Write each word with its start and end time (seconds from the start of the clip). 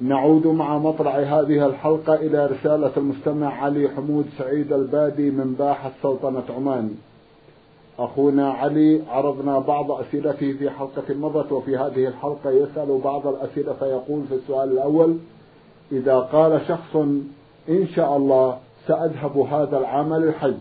نعود 0.00 0.46
مع 0.46 0.78
مطلع 0.78 1.18
هذه 1.18 1.66
الحلقة 1.66 2.14
إلى 2.14 2.46
رسالة 2.46 2.92
المستمع 2.96 3.62
علي 3.62 3.88
حمود 3.88 4.26
سعيد 4.38 4.72
البادي 4.72 5.30
من 5.30 5.54
باحة 5.58 5.90
سلطنة 6.02 6.44
عمان. 6.56 6.94
أخونا 7.98 8.50
علي 8.50 9.02
عرضنا 9.08 9.58
بعض 9.58 9.90
أسئلته 9.92 10.52
في 10.52 10.70
حلقة 10.70 11.14
مضت 11.14 11.52
وفي 11.52 11.76
هذه 11.76 12.06
الحلقة 12.06 12.50
يسأل 12.50 13.00
بعض 13.04 13.26
الأسئلة 13.26 13.72
فيقول 13.72 14.22
في 14.28 14.34
السؤال 14.34 14.72
الأول 14.72 15.16
إذا 15.92 16.18
قال 16.18 16.60
شخص 16.68 16.96
إن 17.68 17.86
شاء 17.94 18.16
الله 18.16 18.58
سأذهب 18.86 19.38
هذا 19.38 19.78
العام 19.78 20.14
للحج 20.14 20.54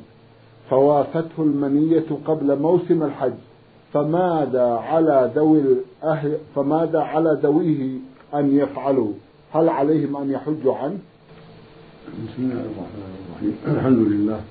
فوافته 0.69 1.43
المنية 1.43 2.05
قبل 2.25 2.59
موسم 2.59 3.03
الحج 3.03 3.33
فماذا 3.93 4.73
على 4.73 5.31
ذوي 5.36 5.59
الأهل 5.59 6.38
فماذا 6.55 6.99
على 6.99 7.39
ذويه 7.43 7.97
أن 8.34 8.58
يفعلوا. 8.58 9.14
هل 9.53 9.70
عليهم 9.70 10.17
أن 10.17 10.31
يحجوا 10.31 10.76
عنه؟ 10.78 10.98
بسم 12.08 12.39
الله 12.39 12.62
الرحمن 12.62 13.14
الرحيم. 13.30 13.78
الحمد 13.78 14.08
لله. 14.08 14.42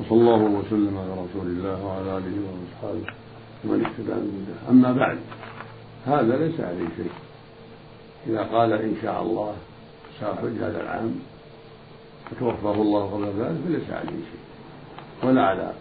وصلى 0.00 0.20
الله 0.20 0.42
وسلم 0.42 0.98
على 0.98 1.12
رسول 1.12 1.46
الله 1.46 1.86
وعلى 1.86 2.18
آله 2.18 2.36
وأصحابه 2.46 3.06
ومن 3.64 3.84
اهتدى 3.84 4.12
بهداه. 4.12 4.70
أما 4.70 4.92
بعد 4.92 5.18
هذا 6.06 6.36
ليس 6.36 6.60
عليه 6.60 6.88
شيء. 6.96 7.10
إذا 8.26 8.42
قال 8.42 8.72
إن 8.72 8.94
شاء 9.02 9.22
الله 9.22 9.54
سأحج 10.20 10.56
هذا 10.60 10.80
العام 10.82 11.14
فتوفاه 12.30 12.82
الله 12.82 13.10
قبل 13.10 13.24
ذلك 13.24 13.58
فليس 13.66 13.90
عليه 13.90 14.20
شيء. 14.30 14.44
ولا 15.22 15.42
على 15.42 15.72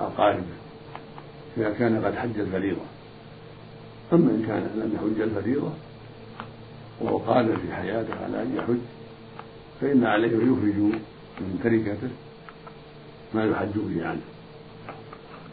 أقاربه 0.00 0.56
إذا 1.56 1.70
كان 1.70 2.04
قد 2.04 2.14
حج 2.14 2.38
الفريضة. 2.38 2.86
أما 4.12 4.30
إن 4.30 4.44
كان 4.46 4.62
لم 4.76 4.92
يحج 4.94 5.20
الفريضة 5.20 5.72
وهو 7.00 7.16
قادر 7.16 7.56
في 7.56 7.72
حياته 7.72 8.14
على 8.24 8.42
أن 8.42 8.56
يحج 8.56 8.78
فإن 9.80 10.04
عليه 10.04 10.28
يخرج 10.28 10.78
من 11.40 11.60
تركته 11.64 12.08
ما 13.34 13.44
يحج 13.44 13.72
به 13.74 14.06
عنه. 14.06 14.20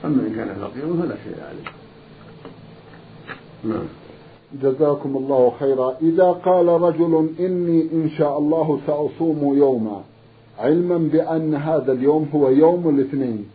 أما 0.05 0.21
إن 0.21 0.35
كان 0.35 0.55
فقيرا 0.55 1.01
فلا 1.01 1.15
شيء 1.23 1.43
عليه. 1.43 1.69
نعم. 3.63 3.85
جزاكم 4.61 5.17
الله 5.17 5.53
خيرا. 5.59 5.97
إذا 6.01 6.31
قال 6.31 6.67
رجل 6.67 7.29
إني 7.39 7.81
إن 7.93 8.09
شاء 8.17 8.37
الله 8.37 8.79
سأصوم 8.87 9.57
يوما 9.57 10.03
علما 10.59 10.97
بأن 10.97 11.55
هذا 11.55 11.91
اليوم 11.91 12.29
هو 12.35 12.49
يوم 12.49 12.89
الاثنين 12.89 13.45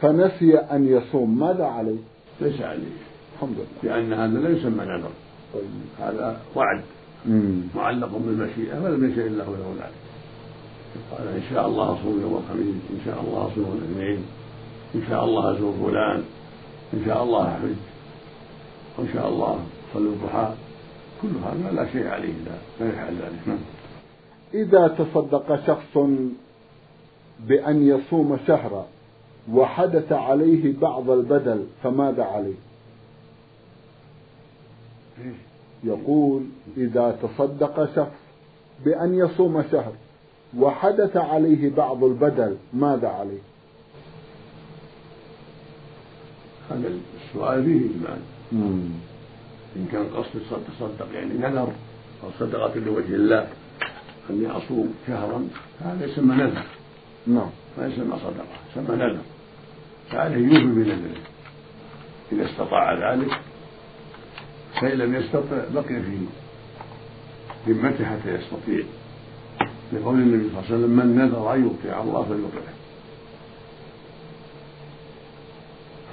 فنسي 0.00 0.56
أن 0.56 0.88
يصوم 0.88 1.38
ماذا 1.38 1.64
عليه؟ 1.64 1.98
ليس 2.40 2.60
عليه. 2.60 2.96
الحمد 3.34 3.56
لله. 3.56 3.96
لأن 3.96 4.12
هذا 4.12 4.38
لا 4.38 4.58
يسمى 4.58 4.84
نذر. 4.84 5.10
طيب. 5.54 5.64
هذا 5.98 6.40
وعد. 6.56 6.82
معلق 7.74 8.16
بالمشيئة 8.16 8.80
فلم 8.80 9.10
يشاء 9.10 9.26
الله 9.26 9.44
له 9.44 9.74
ذلك. 9.80 9.92
قال 11.10 11.28
إن 11.28 11.42
شاء 11.50 11.66
الله 11.66 11.84
أصوم 11.84 12.20
يوم 12.20 12.42
الخميس 12.44 12.76
إن 12.90 13.00
شاء 13.04 13.20
الله 13.20 13.46
أصوم 13.52 13.78
الاثنين 13.78 14.24
إن 14.94 15.02
شاء 15.08 15.24
الله 15.24 15.56
أزور 15.56 15.72
فلان 15.72 16.24
إن 16.94 17.02
شاء 17.06 17.22
الله 17.22 17.48
أحج 17.48 17.74
وإن 18.98 19.08
شاء 19.12 19.28
الله 19.28 19.58
أصلي 19.90 20.08
الضحى. 20.08 20.54
كل 21.22 21.28
هذا 21.28 21.72
لا 21.72 21.92
شيء 21.92 22.06
عليه 22.06 22.32
لا 22.46 22.84
لا 22.84 22.88
يفعل 22.88 23.14
ذلك. 23.14 23.48
نعم. 23.48 23.58
إذا 24.54 24.88
تصدق 24.88 25.66
شخص 25.66 25.98
بأن 27.40 27.88
يصوم 27.88 28.38
شهرا 28.46 28.86
وحدث 29.52 30.12
عليه 30.12 30.80
بعض 30.80 31.10
البدل 31.10 31.66
فماذا 31.82 32.24
عليه؟ 32.24 32.54
يقول 35.84 36.42
إذا 36.76 37.18
تصدق 37.22 37.94
شخص 37.96 38.16
بأن 38.84 39.14
يصوم 39.14 39.64
شهر 39.72 39.92
وحدث 40.58 41.16
عليه 41.16 41.70
بعض 41.70 42.04
البدل 42.04 42.56
ماذا 42.72 43.08
عليه؟ 43.08 43.40
هذا 46.70 46.90
السؤال 47.24 47.64
فيه 47.64 47.76
إجمال 47.78 48.18
إن 49.76 49.86
كان 49.92 50.06
قصد 50.06 50.40
تصدق 50.78 51.08
يعني 51.14 51.34
نذر 51.38 51.72
أو 52.24 52.30
صدقة 52.40 52.74
لوجه 52.74 53.14
الله 53.14 53.48
أني 54.30 54.50
أصوم 54.50 54.94
شهرا 55.06 55.48
هذا 55.80 56.04
يسمى 56.06 56.34
نذر. 56.34 56.62
نعم. 57.26 57.50
ما 57.78 57.86
يسمى 57.86 58.16
صدقة 58.16 58.46
يسمى 58.72 58.96
نذر. 58.96 59.22
فعليه 60.10 60.46
يوفي 60.46 60.66
بنذره 60.66 61.20
إذا 62.32 62.44
استطاع 62.44 63.12
ذلك 63.12 63.40
فإن 64.80 64.98
لم 64.98 65.14
يستطع 65.14 65.64
بقي 65.74 66.02
في 66.02 66.18
ذمته 67.68 68.04
حتى 68.04 68.34
يستطيع. 68.34 68.84
لقول 69.92 70.14
النبي 70.14 70.48
صلى 70.48 70.58
الله 70.58 70.64
عليه 70.66 70.76
وسلم 70.76 70.90
من 70.90 71.16
نذر 71.16 71.54
أن 71.54 71.66
يطيع 71.66 72.00
الله 72.02 72.22
فليطيعه 72.22 72.76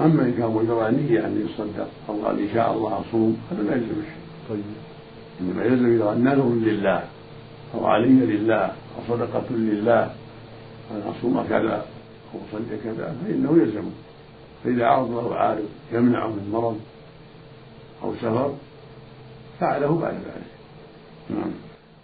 أما 0.02 0.24
إن 0.24 0.34
كان 0.34 0.50
مجرد 0.50 0.94
نية 0.94 1.26
أن 1.26 1.48
يصدق 1.50 1.88
أو 2.10 2.26
قال 2.26 2.40
إن 2.40 2.50
شاء 2.54 2.74
الله 2.74 3.02
أصوم 3.10 3.38
هذا 3.52 3.64
لا 3.64 3.76
يلزم 3.76 3.88
شيء 3.88 4.24
طيب. 4.50 4.64
إنما 5.42 5.64
يلزم 5.64 5.94
إذا 5.96 6.06
قال 6.06 6.24
نذر 6.24 6.50
لله 6.50 7.04
أو 7.76 7.86
علي 7.86 8.08
لله 8.08 8.66
أو 8.66 9.02
صدقة 9.10 9.46
لله 9.52 10.04
أن 10.92 11.02
أصوم 11.18 11.46
كذا 11.50 11.86
أو 12.34 12.40
أصلي 12.50 12.78
كذا 12.84 13.16
فإنه 13.26 13.58
يلزمه 13.62 13.92
فإذا 14.64 14.86
عرض 14.86 15.12
له 15.12 15.36
عارض 15.36 15.66
يمنعه 15.94 16.28
من 16.28 16.50
مرض 16.54 16.80
أو 18.04 18.16
سفر 18.16 18.54
فعله 19.60 20.00
بعد 20.02 20.14
ذلك. 20.14 20.54
نعم. 21.30 21.52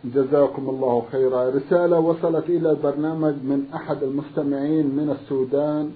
جزاكم 0.05 0.69
الله 0.69 1.03
خيرا. 1.11 1.49
رسالة 1.49 1.99
وصلت 1.99 2.49
إلى 2.49 2.71
البرنامج 2.71 3.33
من 3.33 3.65
أحد 3.75 4.03
المستمعين 4.03 4.85
من 4.85 5.15
السودان. 5.21 5.91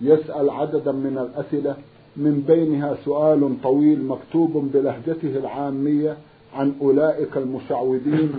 يسأل 0.00 0.50
عددا 0.50 0.92
من 0.92 1.18
الأسئلة. 1.18 1.76
من 2.16 2.44
بينها 2.46 2.96
سؤال 3.04 3.56
طويل 3.62 4.04
مكتوب 4.04 4.70
بلهجته 4.74 5.38
العامية 5.38 6.16
عن 6.54 6.74
أولئك 6.80 7.36
المشعوذين 7.36 8.32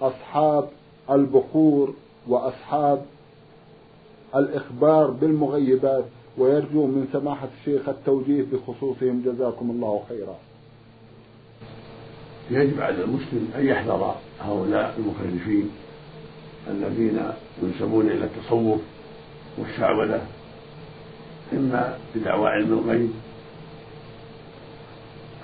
أصحاب 0.00 0.68
البخور 1.10 1.94
وأصحاب 2.28 3.02
الإخبار 4.36 5.10
بالمغيبات. 5.10 6.04
ويرجو 6.38 6.86
من 6.86 7.08
سماحة 7.12 7.48
الشيخ 7.60 7.88
التوجيه 7.88 8.44
بخصوصهم. 8.52 9.22
جزاكم 9.26 9.70
الله 9.70 10.02
خيرا. 10.08 10.36
يجب 12.50 12.80
على 12.80 13.04
المسلم 13.04 13.50
أن 13.56 13.66
يحذر 13.66 14.14
هؤلاء 14.40 14.94
المخرفين 14.98 15.70
الذين 16.70 17.20
ينسبون 17.62 18.06
إلى 18.06 18.24
التصوف 18.24 18.80
والشعوذة 19.58 20.22
إما 21.52 21.98
بدعوى 22.14 22.48
علم 22.48 22.72
الغيب 22.72 23.10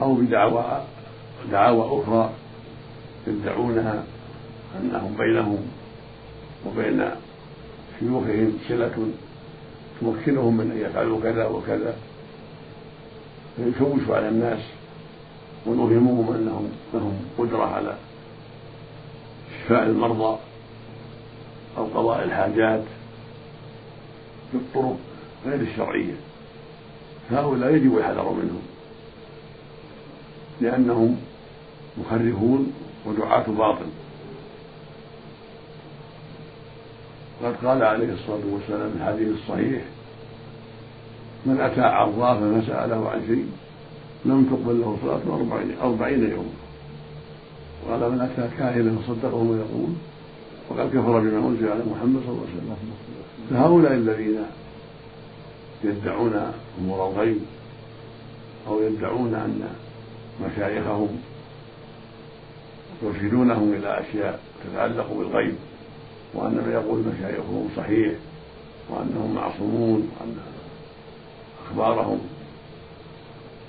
أو 0.02 0.14
بدعوى 0.14 0.82
دعاوى 1.52 2.02
أخرى 2.02 2.30
يدعونها 3.26 4.04
أنهم 4.80 5.16
بينهم 5.18 5.58
وبين 6.66 7.10
شيوخهم 8.00 8.58
صلة 8.68 9.08
تمكنهم 10.00 10.56
من 10.56 10.70
أن 10.70 10.78
يفعلوا 10.90 11.20
كذا 11.22 11.46
وكذا. 11.46 11.96
فيشوشوا 13.56 14.16
على 14.16 14.28
الناس 14.28 14.58
ونوهمهم 15.66 16.34
أنهم 16.34 16.70
لهم 16.94 17.14
قدرة 17.38 17.64
على 17.64 17.96
شفاء 19.64 19.82
المرضى 19.82 20.38
أو 21.78 21.84
قضاء 21.84 22.24
الحاجات 22.24 22.82
بالطرق 24.52 24.96
غير 25.46 25.60
الشرعية. 25.60 26.14
هؤلاء 27.30 27.74
يجب 27.74 27.98
الحذر 27.98 28.32
منهم 28.32 28.62
لأنهم 30.60 31.16
مخرفون 31.98 32.72
ودعاة 33.06 33.44
باطل. 33.48 33.86
قد 37.42 37.66
قال 37.66 37.82
عليه 37.82 38.12
الصلاة 38.12 38.40
والسلام 38.52 38.90
في 38.90 38.96
الحديث 38.96 39.28
الصحيح 39.28 39.82
من 41.46 41.60
أتى 41.60 41.80
عرافا 41.80 42.60
فسأله 42.60 43.10
عن 43.10 43.22
شيء 43.26 43.46
لم 44.24 44.44
تقبل 44.44 44.80
له 44.80 44.98
صلاة 45.02 45.36
أربعين, 45.38 45.76
أربعين 45.82 46.30
يوما. 46.30 46.60
قال 47.88 48.12
من 48.12 48.20
أتى 48.20 48.56
كاهنا 48.58 48.98
فصدقه 48.98 49.34
ويقول 49.34 49.92
وقد 50.70 50.88
كفر 50.88 51.20
بما 51.20 51.48
أنزل 51.48 51.68
على 51.68 51.80
محمد 51.90 52.20
صلى 52.26 52.32
الله 52.32 52.46
عليه 52.46 52.60
وسلم. 52.60 52.76
فهؤلاء 53.50 53.92
الذين 53.92 54.38
يدعون 55.84 56.52
أمور 56.80 57.08
الغيب 57.08 57.40
أو 58.68 58.82
يدعون 58.82 59.34
أن 59.34 59.68
مشايخهم 60.46 61.08
يرشدونهم 63.02 63.72
إلى 63.72 64.00
أشياء 64.00 64.40
تتعلق 64.64 65.12
بالغيب 65.12 65.54
وأن 66.34 66.54
ما 66.66 66.72
يقول 66.72 66.98
مشايخهم 66.98 67.68
صحيح 67.76 68.12
وأنهم 68.88 69.34
معصومون 69.34 70.10
وأن 70.20 70.36
أخبارهم 71.66 72.20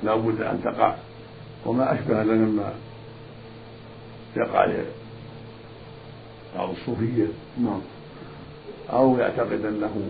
لا 0.04 0.16
بد 0.16 0.42
أن 0.42 0.62
تقع. 0.64 0.96
وما 1.66 1.94
أشبه 1.94 2.22
ذلك 2.22 2.30
مما 2.30 2.74
يقع 4.38 4.68
بعض 6.56 6.70
الصوفية. 6.70 7.28
نعم. 7.64 7.82
أو 8.90 9.18
يعتقد 9.18 9.66
أنه 9.66 10.10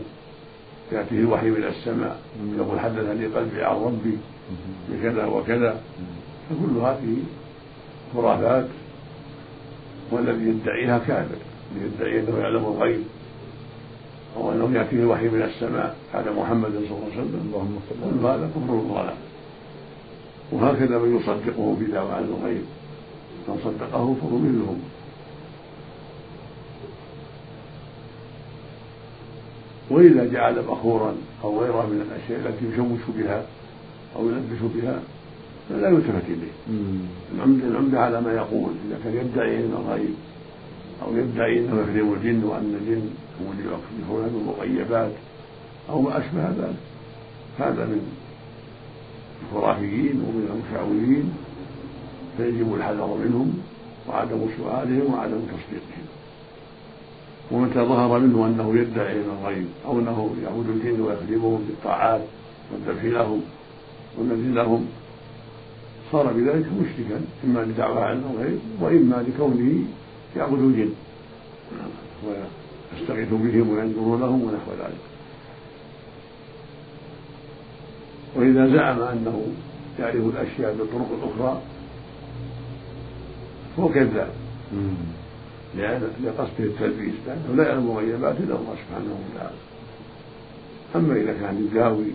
يأتيه 0.92 1.20
الوحي 1.20 1.50
من 1.50 1.64
السماء. 1.64 2.20
يقول 2.58 2.80
حدثني 2.80 3.26
قلبي 3.26 3.64
عن 3.64 3.76
ربي 3.76 4.18
بكذا 4.90 5.26
وكذا. 5.26 5.82
فكل 6.50 6.78
هذه 6.78 7.18
خرافات 8.14 8.68
والذي 10.12 10.50
يدعيها 10.50 10.98
كافر. 10.98 11.51
يدعي 11.86 12.20
انه 12.20 12.40
يعلم 12.40 12.66
الغيب. 12.66 13.04
أو 14.38 14.52
انه 14.52 14.80
ياتيه 14.80 14.98
الوحي 14.98 15.30
من 15.30 15.42
السماء 15.42 15.96
على 16.14 16.32
محمد 16.32 16.72
صلى 16.72 16.80
الله 16.80 17.10
عليه 17.12 17.22
وسلم. 17.22 17.42
اللهم 17.48 17.80
كل 17.90 18.28
هذا 18.28 18.50
كفر 18.56 18.76
ضلال 18.76 19.16
وهكذا 20.52 20.98
من 20.98 21.16
يصدقه 21.16 21.76
في 21.80 21.86
دعوى 21.86 22.12
عن 22.12 22.24
الغيب. 22.24 22.66
من 23.48 23.58
صدقه 23.64 24.16
فهو 24.22 24.38
مثلهم 24.38 24.80
وإذا 29.90 30.26
جعل 30.26 30.62
بخورا 30.62 31.16
أو 31.44 31.60
غيره 31.60 31.88
من 31.88 32.02
الأشياء 32.02 32.50
التي 32.50 32.66
يشوش 32.74 33.16
بها 33.18 33.46
أو 34.16 34.30
يلبس 34.30 34.62
بها 34.76 35.00
فلا 35.70 35.90
يلتفت 35.90 36.24
إليه. 36.28 36.54
العمدة 37.36 37.68
العمدة 37.68 38.00
على 38.00 38.22
ما 38.22 38.34
يقول. 38.34 38.72
إذا 38.88 39.00
كان 39.04 39.14
يدعي 39.14 39.58
علم 39.58 39.74
الغيب. 39.86 40.16
أو 41.02 41.18
يدعي 41.18 41.60
أنه 41.60 41.82
يكرم 41.82 42.14
الجن 42.14 42.44
وأن 42.44 42.80
الجن 42.82 43.10
هم 43.42 43.52
اللي 43.52 43.64
يكفرون 43.64 44.28
بالمغيبات 44.28 45.12
أو 45.90 46.02
ما 46.02 46.18
أشبه 46.18 46.50
ذلك. 46.50 46.76
هذا 47.60 47.86
من 47.86 48.12
الخرافيين 49.44 50.24
ومن 50.28 50.48
المشعوذين 50.54 51.34
فيجب 52.38 52.76
الحذر 52.76 53.18
منهم 53.26 53.60
وعدم 54.10 54.40
سؤالهم 54.58 55.14
وعدم 55.14 55.40
تصديقهم. 55.40 56.08
ومتى 57.52 57.80
ظهر 57.80 58.20
منه 58.20 58.48
أنه 58.48 58.80
يدعي 58.80 59.08
علم 59.08 59.38
الغيب 59.42 59.68
أو 59.86 60.00
أنه 60.00 60.36
يعبد 60.44 60.70
الجن 60.70 61.02
ويخدمهم 61.02 61.66
بالطاعات 61.68 62.22
والذبح 62.72 63.04
لهم 63.04 63.42
والنذر 64.18 64.64
لهم 64.64 64.86
صار 66.12 66.34
بذلك 66.34 66.66
مشركا 66.66 67.22
إما 67.44 67.60
لدعوى 67.60 68.00
علم 68.04 68.24
الغيب 68.34 68.60
وإما 68.82 69.26
لكونه 69.28 69.84
يعبد 70.38 70.60
الجن. 70.60 70.94
ويستغيث 72.26 73.30
بهم 73.30 73.70
وينظر 73.70 74.18
لهم 74.18 74.42
ونحو 74.42 74.72
ذلك. 74.80 75.02
وإذا 78.36 78.68
زعم 78.76 79.02
أنه 79.02 79.48
يعرف 80.00 80.16
الأشياء 80.16 80.76
بالطرق 80.76 81.10
الأخرى 81.24 81.62
فهو 83.78 83.90
كذاب. 83.90 84.32
لقصده 86.24 86.64
التلبيس 86.64 87.14
لأنه 87.28 87.56
لا 87.56 87.68
يعلم 87.68 87.86
مغيبات 87.88 88.36
إلا 88.38 88.56
الله 88.56 88.76
سبحانه 88.88 89.20
وتعالى. 89.20 89.58
أما 90.96 91.16
إذا 91.16 91.34
كان 91.34 91.68
يداوي 91.72 92.12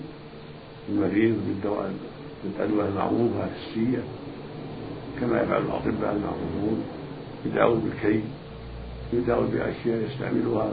المريض 0.88 1.34
بالدواء 1.46 1.92
بالأدوية 2.44 2.88
المعروفة 2.88 3.44
الحسية 3.44 4.02
كما 5.20 5.42
يفعل 5.42 5.62
الأطباء 5.62 6.12
المعروفون 6.12 6.84
يداوي 7.46 7.78
بالكي 7.80 8.20
يداوي 9.12 9.46
بأشياء 9.48 10.08
يستعملها 10.10 10.72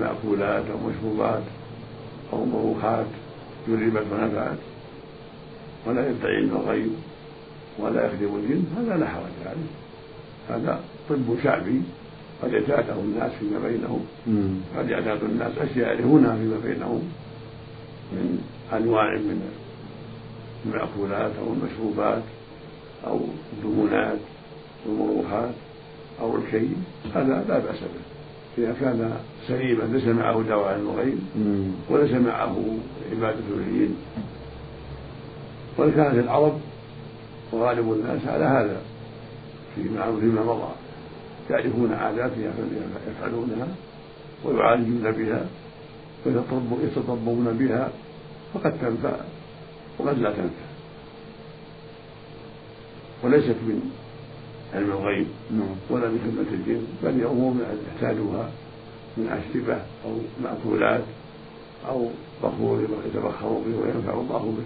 مأكولات 0.00 0.64
أو 0.70 0.78
مشروبات 0.90 1.42
أو 2.32 2.44
مروحات 2.44 3.06
جربت 3.68 4.02
ونفعت. 4.12 4.58
ولا 5.86 6.10
يدعي 6.10 6.36
علم 6.36 6.56
الغيب 6.56 6.90
ولا 7.78 8.06
يخدم 8.06 8.36
الجن 8.36 8.64
هذا 8.78 8.96
لا 8.96 9.06
حرج 9.08 9.46
عليه. 9.46 9.70
هذا 10.50 10.80
طب 11.08 11.16
شعبي 11.44 11.80
قد 12.42 12.52
يتاته 12.52 13.00
الناس 13.00 13.32
فيما 13.40 13.58
بينهم 13.68 14.06
قد 14.78 14.90
يعتاد 14.90 15.24
الناس 15.24 15.52
أشياء 15.58 15.94
يعرفونها 15.94 16.36
فيما 16.36 16.58
بينهم 16.64 17.02
من 18.12 18.42
أنواع 18.72 19.14
من 19.14 19.42
المأكولات 20.66 21.32
أو 21.40 21.52
المشروبات 21.52 22.22
أو 23.06 23.20
الدهونات 23.52 24.18
والمروحات 24.86 25.54
أو 26.20 26.36
الكي 26.36 26.68
هذا 27.14 27.44
لا 27.48 27.58
بأس 27.58 27.80
به. 27.80 28.04
إذا 28.58 28.76
كان 28.80 29.16
سليما 29.48 29.82
ليس 29.82 30.04
معه 30.04 30.42
دواء 30.48 30.74
عن 30.74 30.80
الغيب 30.80 31.18
وليس 31.90 32.12
معه 32.12 32.56
عبادة 33.12 33.38
الجن 33.56 33.94
كانت 35.90 36.14
العرب 36.14 36.60
وغالب 37.52 37.92
الناس 37.92 38.26
على 38.26 38.44
هذا 38.44 38.80
فيما 39.74 40.16
فيما 40.20 40.42
مضى. 40.42 40.72
يعرفون 41.50 41.92
عادات 41.92 42.30
يفعلونها 43.08 43.68
ويعالجون 44.44 45.10
بها 45.10 45.46
ويتطببون 46.26 47.56
بها 47.58 47.88
فقد 48.54 48.78
تنفع 48.80 49.16
وقد 49.98 50.18
لا 50.18 50.30
تنفع. 50.30 50.68
وليست 53.24 53.48
من 53.48 53.90
علم 54.74 54.90
الغيب. 54.90 55.26
نعم. 55.50 55.76
ولا 55.90 56.08
من 56.08 56.18
خدمة 56.24 56.58
الجن 56.60 56.82
بل 57.02 57.20
هي 57.20 57.26
أمور 57.26 57.54
يحتاجوها 57.88 58.50
من 59.16 59.28
أشربة 59.28 59.74
أو 60.04 60.10
مأكولات 60.42 61.02
أو 61.88 62.06
بخور 62.42 62.80
يتبخر 63.06 63.48
به 63.48 63.80
وينفع 63.82 64.12
الله 64.12 64.54
به 64.58 64.64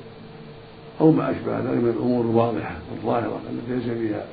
أو 1.01 1.11
ما 1.11 1.31
أشبه 1.31 1.59
ذلك 1.59 1.83
من 1.83 1.95
الأمور 1.97 2.25
الواضحة. 2.25 2.77
الظاهرة 2.97 3.41
التي 3.51 3.75
ليس 3.75 3.99
فيها 3.99 4.27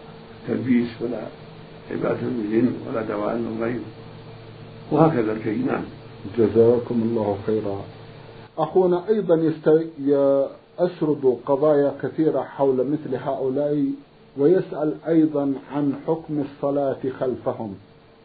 تلبيس 0.48 0.88
ولا 1.02 1.22
عبادة 1.92 2.22
للجن 2.22 2.74
ولا 2.88 3.02
دواء 3.02 3.36
للغيب 3.36 3.82
وهكذا 4.92 5.32
الكي 5.32 5.56
نعم. 5.56 5.84
جزاكم 6.38 7.02
الله 7.02 7.38
خيرا. 7.48 7.84
أخونا 8.58 9.08
أيضا 9.10 9.36
يست... 9.36 9.88
يسرد 10.82 11.38
قضايا 11.46 11.94
كثيرة 12.04 12.42
حول 12.42 12.88
مثل 12.88 13.16
هؤلاء 13.16 13.86
ويسأل 14.40 14.94
أيضا 15.08 15.54
عن 15.72 15.94
حكم 16.08 16.44
الصلاة 16.52 16.98
خلفهم. 17.20 17.76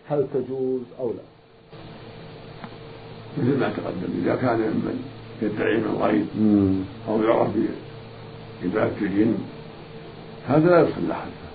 هل 0.09 0.27
تجوز 0.35 0.81
أو 1.01 1.09
لا؟ 1.09 1.23
مثل 3.39 3.59
ما 3.61 3.69
تقدم 3.69 4.23
إذا 4.23 4.37
كان 4.37 4.59
ممن 4.59 5.03
يدعي 5.43 5.77
من 5.77 5.85
الغيب 5.85 6.27
أو 7.09 7.23
يعرف 7.23 7.51
بعبادة 8.63 8.97
الجن 9.03 9.35
هذا 10.47 10.71
لا 10.71 10.81
يصلى 10.81 11.15
خلفه 11.15 11.51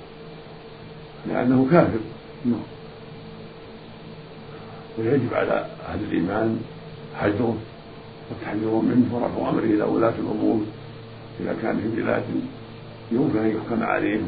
لأنه 1.28 1.68
كافر. 1.72 2.00
نعم. 2.46 2.62
ويجب 5.00 5.34
على 5.34 5.66
أهل 5.88 6.00
الإيمان 6.04 6.62
حجره 7.16 7.58
والتحذير 8.30 8.72
منه 8.72 9.16
ورفع 9.16 9.50
أمره 9.50 9.64
إلى 9.64 9.84
ولاة 9.84 10.14
الأمور 10.20 10.62
إذا 11.40 11.56
كان 11.62 11.78
في 11.80 12.02
بلاد 12.02 12.24
يمكن 13.12 13.40
أن 13.40 13.48
يحكم 13.58 13.84
عليه 13.84 14.22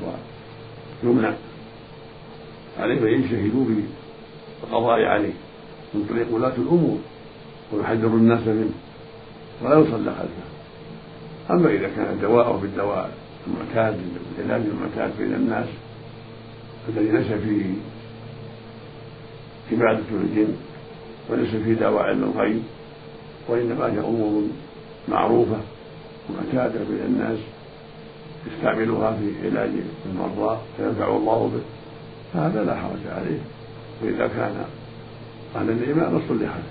ويمنع 1.03 1.33
عليه 2.79 2.99
فيجتهدوا 2.99 3.25
يجتهدوا 3.25 3.65
في 3.65 3.81
القضاء 4.63 5.03
عليه 5.03 5.33
من 5.93 6.05
طريق 6.09 6.35
ولاة 6.35 6.53
الأمور 6.57 6.97
ويحذر 7.73 8.07
الناس 8.07 8.47
منه 8.47 8.73
ولا 9.61 9.79
يصلى 9.79 10.11
خلفه 10.11 10.51
أما 11.51 11.69
إذا 11.69 11.89
كان 11.95 12.19
دواءه 12.21 12.57
بالدواء 12.61 13.11
المعتاد 13.47 13.99
العلاج 14.39 14.61
المعتاد 14.61 15.17
بين 15.19 15.33
الناس 15.33 15.67
الذي 16.89 17.11
ليس 17.11 17.27
فيه 17.27 17.65
عبادة 19.71 20.03
للجن 20.11 20.55
وليس 21.29 21.55
فيه 21.55 21.73
دعوى 21.73 21.99
علم 21.99 22.23
الغيب 22.23 22.63
وإنما 23.47 23.85
هي 23.85 23.99
أمور 23.99 24.43
معروفة 25.09 25.57
معتادة 26.29 26.79
بين 26.89 27.05
الناس 27.05 27.37
يستعملها 28.47 29.17
في 29.17 29.47
علاج 29.47 29.71
المرضى 30.05 30.57
فينفع 30.77 31.15
الله 31.15 31.51
به. 31.53 31.61
فهذا 32.33 32.63
لا 32.63 32.75
حرج 32.75 33.07
عليه. 33.07 33.39
وإذا 34.03 34.27
كان 34.27 34.65
أهل 35.55 35.69
الإيمان 35.69 36.15
اصلح 36.15 36.55
له 36.55 36.63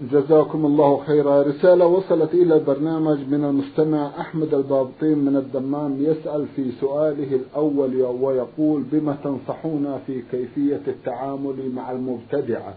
جزاكم 0.00 0.66
الله 0.66 1.04
خيرا. 1.06 1.42
رسالة 1.42 1.86
وصلت 1.86 2.34
إلى 2.34 2.54
البرنامج 2.54 3.18
من 3.28 3.44
المستمع 3.44 4.10
أحمد 4.20 4.54
البابطين 4.54 5.18
من 5.18 5.36
الدمام 5.36 5.96
يسأل 6.00 6.46
في 6.56 6.72
سؤاله 6.80 7.36
الأول 7.36 8.02
ويقول 8.02 8.82
بما 8.92 9.16
تنصحون 9.24 10.00
في 10.06 10.22
كيفية 10.30 10.80
التعامل 10.88 11.72
مع 11.74 11.92
المبتدعة 11.92 12.74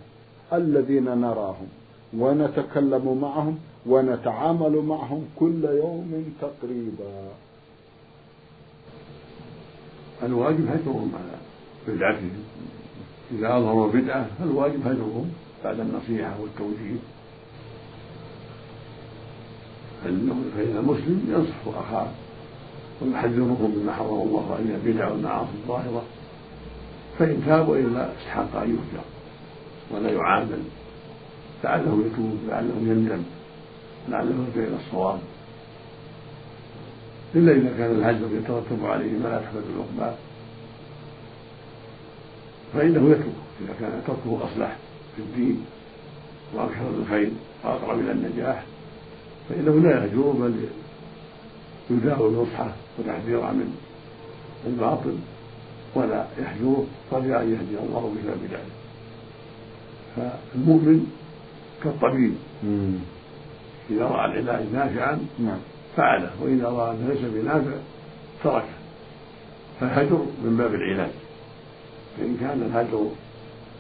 الذين 0.54 1.04
نراهم؟ 1.22 1.68
ونتكلم 2.18 3.18
معهم 3.22 3.60
ونتعامل 3.86 4.76
معهم 4.76 5.26
كل 5.40 5.64
يوم 5.64 6.34
تقريبا. 6.42 7.32
الواجب 10.24 10.68
هجرهم 10.68 11.12
على 11.16 11.38
بدعتهم 11.88 12.44
إذا 13.32 13.58
أظهروا 13.58 13.92
بدعة 13.92 14.28
فالواجب 14.40 14.88
هجرهم 14.88 15.32
بعد 15.64 15.80
النصيحة 15.80 16.34
والتوجيه؟ 16.42 17.00
فإن 20.04 20.78
المسلم 20.78 21.26
ينصح 21.30 21.78
أخاه 21.78 22.08
ويحذرهم 23.02 23.76
مما 23.76 23.94
حرم 23.94 24.22
الله 24.22 24.56
عليه 24.56 24.76
البدع 24.76 25.12
والمعاصي 25.12 25.52
الظاهرة. 25.64 26.04
فإن 27.20 27.44
تاب 27.46 27.70
وإلا 27.70 28.12
استحق 28.14 28.56
أن 28.56 28.70
يهجر 28.70 29.04
ولا 29.92 30.12
يعامل 30.12 30.64
لعله 31.64 32.04
يتوب 32.06 32.38
لعله 32.48 32.76
يندم 32.82 33.24
لعله 34.10 34.46
يرجع 34.56 34.68
إلى 34.68 34.78
الصواب. 34.86 35.20
إلا 37.36 37.52
إذا 37.52 37.78
كان 37.78 37.92
الهجر 37.92 38.28
يترتب 38.38 38.86
عليه 38.86 39.12
ما 39.12 39.28
لا 39.28 39.42
تحمد 39.42 39.64
العقبى 39.76 40.16
فإنه 42.74 43.12
يتوب 43.12 43.34
إذا 43.62 43.74
كان 43.80 44.02
تركه 44.08 44.40
أصلح 44.44 44.78
في 45.16 45.22
الدين 45.22 45.66
وأكثر 46.54 46.90
الخير 47.00 47.32
وأقرب 47.64 48.00
إلى 48.00 48.12
النجاح. 48.12 48.64
فإنه 49.50 49.80
لا 49.80 49.90
يهجر 49.90 50.22
بل 50.22 50.54
يداوي 51.90 52.36
نصحه 52.36 52.74
وتحذيره 53.00 53.52
من 53.52 53.76
الباطل 54.68 55.16
ولا 55.96 56.26
يهجره 56.38 56.86
رجاء 57.12 57.42
أن 57.42 57.54
يهدي 57.54 57.84
الله 57.84 58.14
بسبب 58.16 58.44
ذلك 58.52 58.72
فالمؤمن 60.16 61.19
كالطبيب. 61.84 62.36
إذا 63.90 64.06
رأى 64.06 64.26
العلاج 64.26 64.66
نافعا 64.74 65.20
نعم. 65.40 65.60
فعله. 65.98 66.32
وإذا 66.42 66.70
رأى 66.70 66.92
أنه 66.92 67.14
ليس 67.14 67.22
بنافع 67.22 67.72
تركه. 68.44 68.80
فالهجر 69.80 70.26
من 70.44 70.58
باب 70.58 70.74
العلاج. 70.74 71.12
فإن 72.18 72.38
كان 72.42 72.62
الهجر 72.62 73.12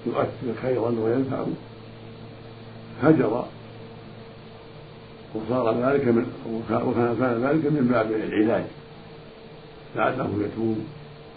يؤثر 0.06 0.62
خيرا 0.62 0.89
وينفع 0.89 1.44
هجر. 3.03 3.46
وصار 5.36 5.91
ذلك 5.91 6.08
من 6.08 6.25
وكان 6.74 7.15
كان 7.20 7.44
ذلك 7.44 7.65
من 7.65 7.88
باب 7.91 8.12
العلاج. 8.12 8.63
لعله 9.96 10.29
يتوب 10.46 10.77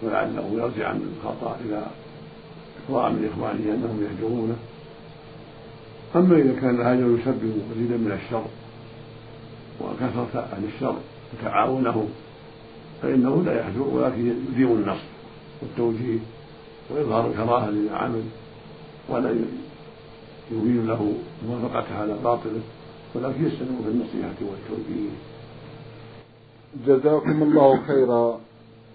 ولعله 0.03 0.51
يرجع 0.53 0.89
عن 0.89 1.15
الخطأ 1.17 1.57
إذا 1.67 1.91
رأى 2.91 3.11
من 3.13 3.31
إخوانه 3.33 3.75
أنهم 3.75 4.05
يهجرونه. 4.05 4.57
أما 6.17 6.37
إذا 6.37 6.61
كان 6.61 6.81
الهجر 6.81 7.19
يسبب 7.21 7.53
مزيدا 7.71 7.97
من 7.97 8.13
الشر 8.25 8.45
وكثرة 9.81 10.49
عن 10.53 10.65
الشر 10.75 10.97
وتعاونه 11.33 12.07
فإنه 13.03 13.43
لا 13.43 13.53
يهجر 13.53 13.83
ولكن 13.93 14.35
يديم 14.53 14.73
النصر 14.73 15.05
والتوجيه 15.63 16.19
وإظهار 16.91 17.27
الكراهة 17.27 17.71
لما 17.71 17.97
عمل 17.97 18.23
ولا 19.09 19.35
يبين 20.53 20.87
له 20.87 21.13
موافقته 21.49 21.99
على 21.99 22.17
باطله 22.25 22.61
ولكن 23.15 23.47
يستمر 23.47 23.83
في 23.83 23.89
النصيحة 23.89 24.35
والتوجيه. 24.41 25.11
جزاكم 26.87 27.43
الله 27.43 27.83
خيرا. 27.87 28.41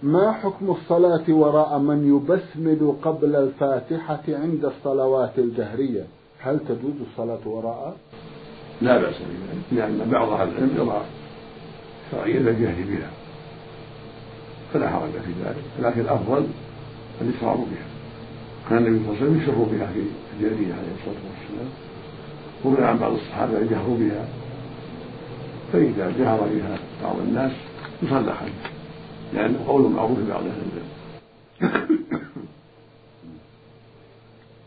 ما 0.03 0.31
حكم 0.31 0.71
الصلاة 0.71 1.23
وراء 1.29 1.79
من 1.79 2.15
يبسمل 2.15 2.95
قبل 3.01 3.35
الفاتحة 3.35 4.23
عند 4.27 4.65
الصلوات 4.65 5.39
الجهرية؟ 5.39 6.05
هل 6.47 6.59
تجوز 6.59 6.93
الصلاة 7.11 7.39
وراءه؟ 7.45 7.95
لا 8.81 8.97
بأس 8.97 9.15
بذلك 9.15 9.63
لأن 9.71 10.09
بعض 10.11 10.29
أهل 10.29 10.49
العلم 10.49 10.71
يرى 10.75 11.01
شرعية 12.11 12.37
الجهر 12.37 12.75
بها. 12.87 13.09
فلا 14.73 14.89
حرج 14.89 15.11
في 15.11 15.31
ذلك. 15.45 15.63
لكن 15.79 16.01
الأفضل 16.01 16.47
الإسرار 17.21 17.55
بها. 17.55 17.87
كان 18.69 18.77
النبي 18.77 19.05
صلى 19.05 19.13
الله 19.13 19.21
عليه 19.21 19.31
وسلم 19.31 19.41
يسر 19.41 19.77
بها 19.77 19.87
في 19.87 19.99
الجاهلية 20.37 20.73
عليه 20.73 20.91
الصلاة 20.99 21.23
والسلام. 21.29 21.69
وروي 22.63 22.85
عن 22.85 22.97
بعض 22.97 23.11
الصحابة 23.11 23.57
الجهر 23.57 23.87
بها. 23.87 24.27
فإذا 25.73 26.13
جهر 26.19 26.39
بها 26.39 26.77
بعض 27.03 27.15
الناس 27.19 27.51
يصلح 28.03 28.41
عنه 28.43 28.53
لأنه 29.33 29.65
قول 29.67 29.91
معروف 29.91 30.19
بعض 30.19 30.43
أهل 30.43 30.61
العلم. 30.67 31.87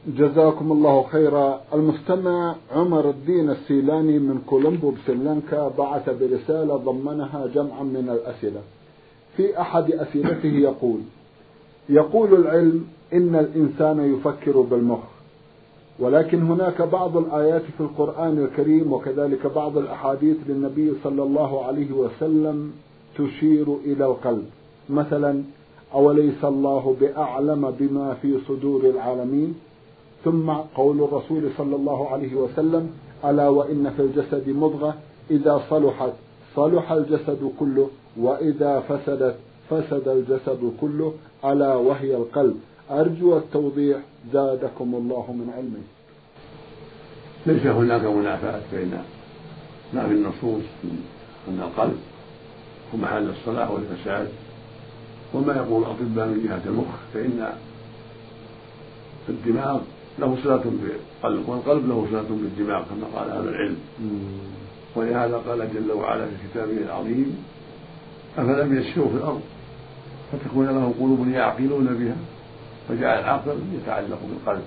جزاكم 0.06 0.72
الله 0.72 1.02
خيرا. 1.02 1.60
المستمع 1.74 2.54
عمر 2.72 3.10
الدين 3.10 3.50
السيلاني 3.50 4.18
من 4.18 4.42
كولومبو 4.46 4.90
بسريلانكا 4.90 5.68
بعث 5.78 6.10
برسالة 6.20 6.76
ضمنها 6.76 7.46
جمعا 7.46 7.82
من 7.82 8.08
الأسئلة. 8.10 8.60
في 9.36 9.60
أحد 9.60 9.90
أسئلته 9.90 10.48
يقول 10.48 11.00
يقول 11.88 12.34
العلم 12.34 12.84
إن 13.12 13.34
الإنسان 13.34 14.14
يفكر 14.14 14.60
بالمخ 14.60 14.98
ولكن 15.98 16.42
هناك 16.42 16.82
بعض 16.82 17.16
الآيات 17.16 17.62
في 17.62 17.80
القرآن 17.80 18.38
الكريم 18.38 18.92
وكذلك 18.92 19.46
بعض 19.46 19.78
الأحاديث 19.78 20.36
للنبي 20.48 20.92
صلى 21.04 21.22
الله 21.22 21.64
عليه 21.64 21.92
وسلم 21.92 22.72
تشير 23.18 23.76
إلى 23.84 24.04
القلب. 24.04 24.44
مثلا 24.90 25.42
أوليس 25.94 26.44
الله 26.44 26.96
بأعلم 27.00 27.70
بما 27.70 28.14
في 28.14 28.38
صدور 28.48 28.84
العالمين؟ 28.84 29.54
ثم 30.24 30.50
قول 30.50 31.02
الرسول 31.02 31.50
صلى 31.58 31.76
الله 31.76 32.08
عليه 32.08 32.34
وسلم 32.34 32.90
ألا 33.24 33.48
وإن 33.48 33.92
في 33.96 34.02
الجسد 34.02 34.48
مضغة 34.48 34.94
إذا 35.30 35.62
صلحت 35.70 36.12
صلح 36.56 36.92
الجسد 36.92 37.52
كله 37.58 37.90
وإذا 38.16 38.80
فسدت 38.80 39.36
فسد 39.70 40.08
الجسد 40.08 40.72
كله 40.80 41.14
ألا 41.44 41.74
وهي 41.74 42.16
القلب. 42.16 42.56
أرجو 42.90 43.36
التوضيح 43.36 43.98
زادكم 44.32 44.94
الله 44.94 45.32
من 45.32 45.52
علمه. 45.56 45.82
ليس 47.46 47.66
هناك 47.66 48.04
منافاة 48.04 48.60
بين 48.72 48.98
ما 49.94 50.06
في 50.06 50.14
النصوص 50.14 50.62
أن 51.48 51.60
القلب 51.60 51.98
هو 52.94 52.98
محل 52.98 53.30
الصلاح 53.30 53.70
والفساد 53.70 54.28
وما 55.34 55.54
يقول 55.56 55.82
الأطباء 55.82 56.26
من 56.26 56.44
جهة 56.44 56.62
المخ 56.66 56.86
فإن 57.14 57.52
الدماغ 59.28 59.80
له 60.18 60.36
صلة 60.44 60.64
بالقلب 60.64 61.48
والقلب 61.48 61.88
له 61.88 62.06
صلة 62.10 62.28
بالدماغ 62.30 62.82
كما 62.82 63.20
قال 63.20 63.30
أهل 63.30 63.48
العلم. 63.48 63.76
ولهذا 64.96 65.36
قال 65.36 65.74
جل 65.74 65.92
وعلا 65.92 66.26
في 66.26 66.32
كتابه 66.50 66.72
العظيم 66.72 67.44
أفلم 68.38 68.78
يسيروا 68.78 69.08
في 69.08 69.14
الأرض 69.14 69.40
فتكون 70.32 70.66
لهم 70.66 70.92
قلوب 71.00 71.28
يعقلون 71.28 71.86
بها 71.86 72.16
فجعل 72.88 73.18
العقل 73.18 73.58
يتعلق 73.82 74.18
بالقلب. 74.22 74.64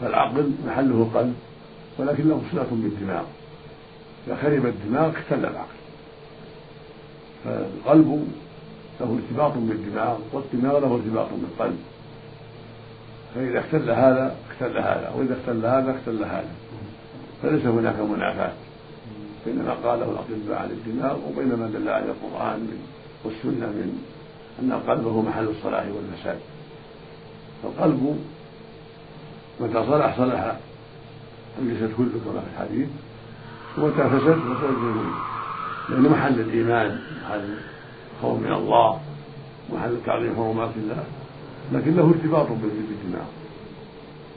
فالعقل 0.00 0.52
محله 0.66 1.02
القلب 1.02 1.34
ولكن 1.98 2.28
له 2.28 2.42
صلة 2.52 2.66
بالدماغ. 2.70 3.24
إذا 4.26 4.36
خرب 4.36 4.66
الدماغ 4.66 5.10
اختل 5.10 5.38
العقل. 5.38 5.78
فالقلب 7.44 8.28
له 9.00 9.18
ارتباط 9.18 9.52
بالدماغ 9.52 10.16
والدماغ 10.32 10.78
له 10.78 10.94
ارتباط 10.94 11.28
بالقلب. 11.32 11.78
فإذا 13.34 13.58
اختل 13.58 13.90
هذا 13.90 14.36
اختل 14.50 14.78
هذا 14.78 15.12
وإذا 15.16 15.36
اختل 15.40 15.66
هذا 15.66 15.96
اختل 15.96 16.24
هذا. 16.24 16.52
فليس 17.42 17.66
هناك 17.66 18.00
منافاة. 18.00 18.52
بين 19.46 19.62
ما 19.62 19.72
قاله 19.72 20.04
الأطباء 20.04 20.58
عن 20.58 20.70
الدماغ 20.70 21.16
وبين 21.28 21.48
ما 21.48 21.66
دل 21.66 21.88
عليه 21.88 22.06
القرآن 22.10 22.68
والسنة 23.24 23.66
من 23.66 24.02
أن 24.62 24.72
القلب 24.72 25.06
هو 25.06 25.22
محل 25.22 25.48
الصلاح 25.48 25.84
والفساد. 25.86 26.38
فالقلب 27.62 28.18
متى 29.60 29.86
صلح 29.86 30.16
صلح 30.16 30.56
الجسد 31.62 31.92
كله 31.96 32.20
كما 32.24 32.40
في 32.40 32.46
الحديث 32.54 32.88
ومتى 33.78 34.18
فسد 34.18 34.38
فسد 34.38 35.04
لأنه 35.88 36.08
محل 36.08 36.40
الإيمان 36.40 37.00
محل 37.22 37.54
الخوف 38.18 38.40
من 38.40 38.52
الله 38.52 39.00
محل 39.72 39.96
تعظيم 40.06 40.36
حرمات 40.36 40.70
الله؟ 40.76 41.04
لكن 41.72 41.96
له 41.96 42.10
ارتباط 42.10 42.46
بالدماغ 42.48 43.26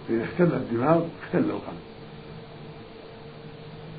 إذا 0.10 0.24
اختل 0.24 0.44
الدماغ 0.44 1.02
اختل 1.24 1.40
القلب. 1.40 1.82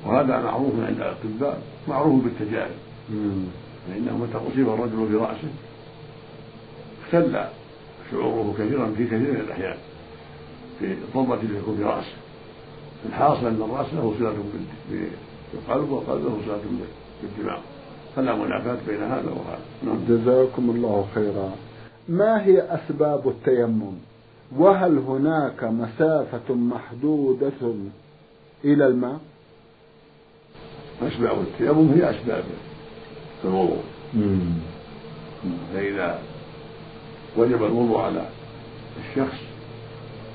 وهذا 0.05 0.41
معروف 0.41 0.73
عند 0.87 0.97
الأطباء 0.97 1.61
معروف 1.87 2.23
بالتجارب. 2.23 2.75
فإنه 3.87 4.17
متى 4.17 4.37
أصيب 4.37 4.69
الرجل 4.69 5.07
في 5.07 5.15
رأسه 5.15 5.51
اختل 7.03 7.45
شعوره 8.11 8.53
كثيرا 8.57 8.93
في 8.97 9.05
كثير 9.05 9.19
من 9.31 9.43
الأحيان. 9.47 9.77
في 10.79 10.85
الضربة 10.85 11.33
التي 11.33 11.47
تكون 11.47 11.77
في 11.77 11.83
رأسه 11.83 12.15
الحاصل 13.05 13.47
أن 13.47 13.61
الرأس 13.61 13.93
له 13.93 14.15
صلة 14.19 14.35
بالقلب 15.53 15.89
والقلب 15.91 16.25
له 16.25 16.37
صلة 16.45 16.61
بالدماغ. 17.21 17.59
فلا 18.15 18.35
منافاة 18.35 18.77
بين 18.87 19.03
هذا 19.03 19.29
وهذا. 19.29 19.65
نعم. 19.83 19.97
جزاكم 20.09 20.69
الله 20.69 21.07
خيرا. 21.15 21.51
ما 22.09 22.45
هي 22.45 22.61
أسباب 22.61 23.27
التيمم؟ 23.27 23.93
وهل 24.57 24.97
هناك 24.97 25.63
مسافة 25.63 26.53
محدودة 26.53 27.73
إلى 28.65 28.87
الماء؟ 28.87 29.19
أسباب 31.01 31.41
التيمم 31.41 31.93
هي 31.93 32.09
أسباب 32.09 32.43
الوضوء 33.43 33.83
فإذا 35.73 36.19
وجب 37.37 37.63
الوضوء 37.63 37.99
على 37.99 38.25
الشخص 38.99 39.39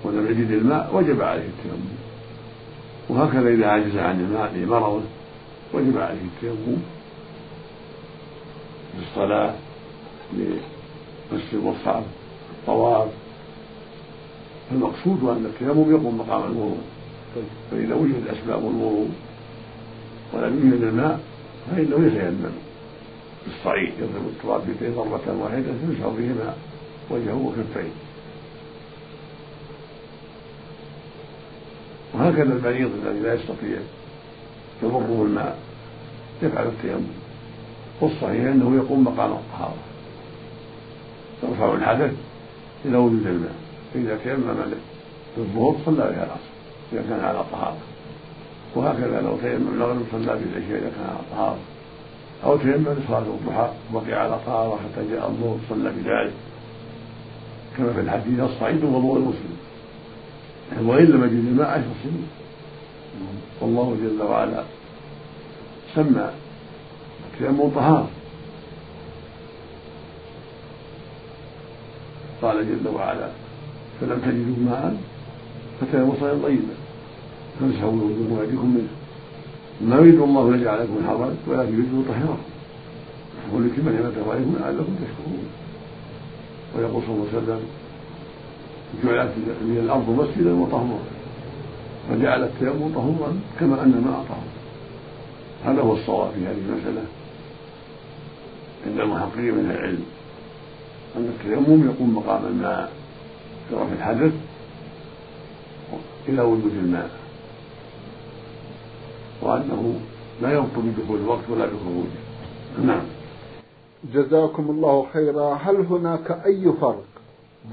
ولم 0.05 0.27
يجد 0.27 0.51
الماء 0.51 0.97
وجب 0.97 1.23
عليه 1.23 1.49
التيمم. 1.49 1.99
وهكذا 3.09 3.49
إذا 3.49 3.67
عجز 3.67 3.97
عن 3.97 4.21
الماء 4.21 4.53
لمرضه 4.55 5.03
وجب 5.75 5.99
عليه 5.99 6.21
التيمم. 6.37 6.77
للصلاة 8.99 9.55
لمس 10.33 11.43
المصحف 11.53 12.03
الطواف. 12.51 13.09
المقصود 14.73 15.23
أن 15.23 15.47
التيمم 15.47 15.91
يقوم 15.91 16.19
مقام 16.19 16.43
الوضوء 16.43 16.79
فإذا 17.71 17.95
وجدت 17.95 18.29
أسباب 18.29 18.59
الوضوء 18.59 19.09
ولم 20.33 20.71
يوجد 20.71 20.83
الماء 20.83 21.21
فإنه 21.71 22.07
يتيمم. 22.07 22.51
بالصعيد 23.47 23.93
يضرب 23.99 24.27
التراب 24.27 24.67
بيديه 24.67 24.97
ضربة 24.97 25.43
واحدة 25.43 25.71
يمسح 25.83 26.07
بهما 26.07 26.55
وجهه 27.11 27.35
وكفيه. 27.47 27.91
وهكذا 32.15 32.43
المريض 32.43 32.91
الذي 33.05 33.21
لا 33.21 33.35
يستطيع 33.35 33.79
يضره 34.83 35.23
الماء 35.27 35.59
يفعل 36.43 36.67
التيمم 36.67 37.28
والصحيح 38.01 38.45
أنه 38.45 38.77
يقوم 38.77 39.05
مقام 39.05 39.33
الطهارة. 39.33 39.77
يرفع 41.43 41.75
الحدث 41.75 42.15
إلى 42.85 42.97
وجود 42.97 43.27
الماء. 43.27 43.55
فإذا 43.95 44.19
تيمم 44.25 44.57
للظهر 45.37 45.77
صلى 45.87 45.97
بها 45.97 46.25
العصر 46.25 46.49
إذا 46.93 47.03
كان 47.03 47.21
على 47.25 47.45
طهاره 47.53 47.79
وهكذا 48.75 49.21
لو 49.21 49.37
تيمم 49.37 49.69
المغرب 49.75 50.03
صلى 50.13 50.27
بالعشاء 50.27 50.79
إذا 50.79 50.91
كان 50.97 51.07
على 51.09 51.19
طهاره 51.31 51.59
أو 52.45 52.57
تيمم 52.57 52.87
لصلاه 52.89 53.19
الضحى 53.19 53.71
وبقي 53.95 54.15
على 54.15 54.39
طهاره 54.47 54.77
حتى 54.77 55.11
جاء 55.11 55.29
الظهر 55.29 55.57
صلى 55.71 55.91
بذلك. 55.91 56.33
كما 57.79 57.93
في 57.93 58.01
الحديث 58.01 58.41
الصعيد 58.41 58.85
وضوء 58.85 59.17
المسلم. 59.17 59.57
وإن 60.89 61.05
لم 61.05 61.25
يجد 61.25 61.47
الماء 61.49 61.69
عشر 61.69 61.87
سنين. 62.03 62.29
والله 63.61 63.97
جل 64.03 64.23
وعلا 64.23 64.63
سمى 65.95 66.31
التيمم 67.41 67.69
طهارة 67.69 68.09
قال 72.43 72.69
جل 72.69 72.89
وعلا 72.95 73.29
فلم 74.01 74.19
تجدوا 74.21 74.65
ماء 74.65 74.97
فتيمموا 75.81 76.15
صعيدا 76.21 76.43
طيبا. 76.43 76.75
فامسحوا 77.61 77.91
بوجوهكم 77.91 78.33
وايديكم 78.33 78.67
منه. 78.67 78.89
ما 79.81 79.97
يريد 79.97 80.21
الله 80.21 80.49
أن 80.49 80.61
يجعل 80.61 80.79
لكم 80.83 81.07
حرج 81.09 81.33
ولكن 81.47 81.73
يريد 81.73 82.05
يطهركم 82.05 82.39
ولكم 83.53 83.89
نعمته 83.89 84.33
عليكم 84.33 84.57
لعلكم 84.61 84.95
تشكرون. 84.95 85.49
ويقول 86.77 87.03
صلى 87.03 87.15
الله 87.15 87.27
عليه 87.33 87.39
وسلم 87.39 87.61
جعلت 89.05 89.33
لي 89.63 89.81
الأرض 89.81 90.11
مسجدا 90.11 90.55
وطهورا. 90.55 91.05
وجعل 92.11 92.45
التيمم 92.45 92.95
طهورا 92.95 93.41
كما 93.61 93.83
أن 93.83 93.93
الماء 93.99 94.25
طهور. 94.29 94.49
هذا 95.65 95.83
هو 95.83 95.93
الصواب 95.93 96.31
في 96.31 96.47
هذه 96.47 96.59
المسألة. 96.69 97.03
عند 98.87 99.01
المحققين 99.01 99.55
من 99.55 99.71
العلم. 99.71 100.05
أن 101.17 101.25
التيمم 101.25 101.91
يقوم 101.91 102.17
مقام 102.17 102.47
الماء 102.47 102.93
في 103.69 103.75
رفع 103.75 103.93
الحدث 103.93 104.33
إلى 106.29 106.43
وجود 106.43 106.73
الماء. 106.73 107.11
وأنه 109.43 110.01
لا 110.43 110.53
يبطل 110.53 110.83
بدخول 110.83 111.21
الوقت 111.21 111.51
ولا 111.51 111.67
بخروجه. 111.67 112.19
نعم. 112.85 113.03
جزاكم 114.15 114.71
الله 114.71 115.07
خيرا. 115.13 115.55
هل 115.55 115.77
هناك 115.77 116.31
أي 116.31 116.73
فرق 116.81 117.05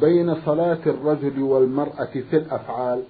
بين 0.01 0.35
صلاة 0.45 0.79
الرجل 0.85 1.41
والمرأة 1.41 2.13
في 2.29 2.37
الأفعال؟ 2.37 3.03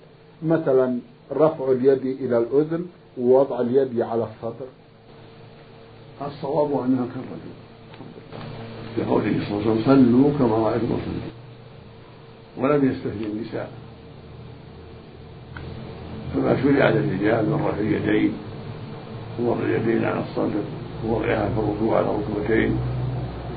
مثلا 0.44 1.00
رفع 1.32 1.72
اليد 1.72 2.06
إلى 2.06 2.38
الأذن 2.38 2.86
ووضع 3.18 3.62
اليد 3.62 4.02
على 4.02 4.24
الصدر. 4.24 4.66
الصواب 6.22 6.84
أنها 6.84 7.06
كالرجل. 7.06 7.65
لقوله 8.98 9.40
صلى 9.50 9.58
الله 9.58 9.62
عليه 9.62 9.72
وسلم 9.72 9.84
صلوا 9.86 10.32
كما 10.40 10.58
رأيتم 10.58 10.88
صلوا 10.88 11.32
ولم 12.58 12.92
يستثني 12.92 13.26
النساء. 13.26 13.72
فما 16.34 16.64
شرع 16.64 16.90
للرجال 16.90 17.46
من 17.46 17.66
رفع 17.68 17.80
اليدين 17.80 18.34
ووضع 19.40 19.64
اليدين 19.64 20.06
على 20.06 20.20
الصدر 20.20 20.64
ووضعها 21.06 21.50
في 21.50 21.60
الركوع 21.60 21.98
على 21.98 22.08
الركبتين 22.08 22.78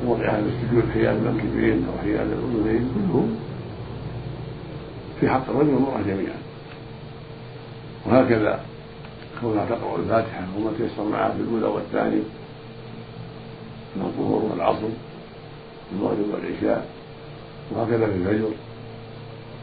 ووضعها 0.06 0.42
في 0.42 0.48
السجود 0.48 0.90
حيال 0.94 1.16
المنكبين 1.16 1.86
أو 1.88 1.98
حيال 2.02 2.26
الأذنين 2.32 2.90
كلهم 2.94 3.36
في 5.20 5.28
حق 5.28 5.50
الرجل 5.50 5.68
والمرأة 5.68 6.02
جميعا. 6.02 6.38
وهكذا 8.06 8.60
كونها 9.40 9.64
تقرأ 9.64 9.98
الفاتحة 9.98 10.42
وما 10.58 10.70
تيسر 10.78 11.04
معها 11.04 11.30
في 11.30 11.40
الأولى 11.40 11.66
والثانية 11.66 12.22
من 13.96 14.02
الظهر 14.02 14.44
والعصر 14.50 14.88
المغرب 15.92 16.26
والعشاء 16.32 16.86
وهكذا 17.70 18.06
في 18.06 18.12
الفجر 18.12 18.50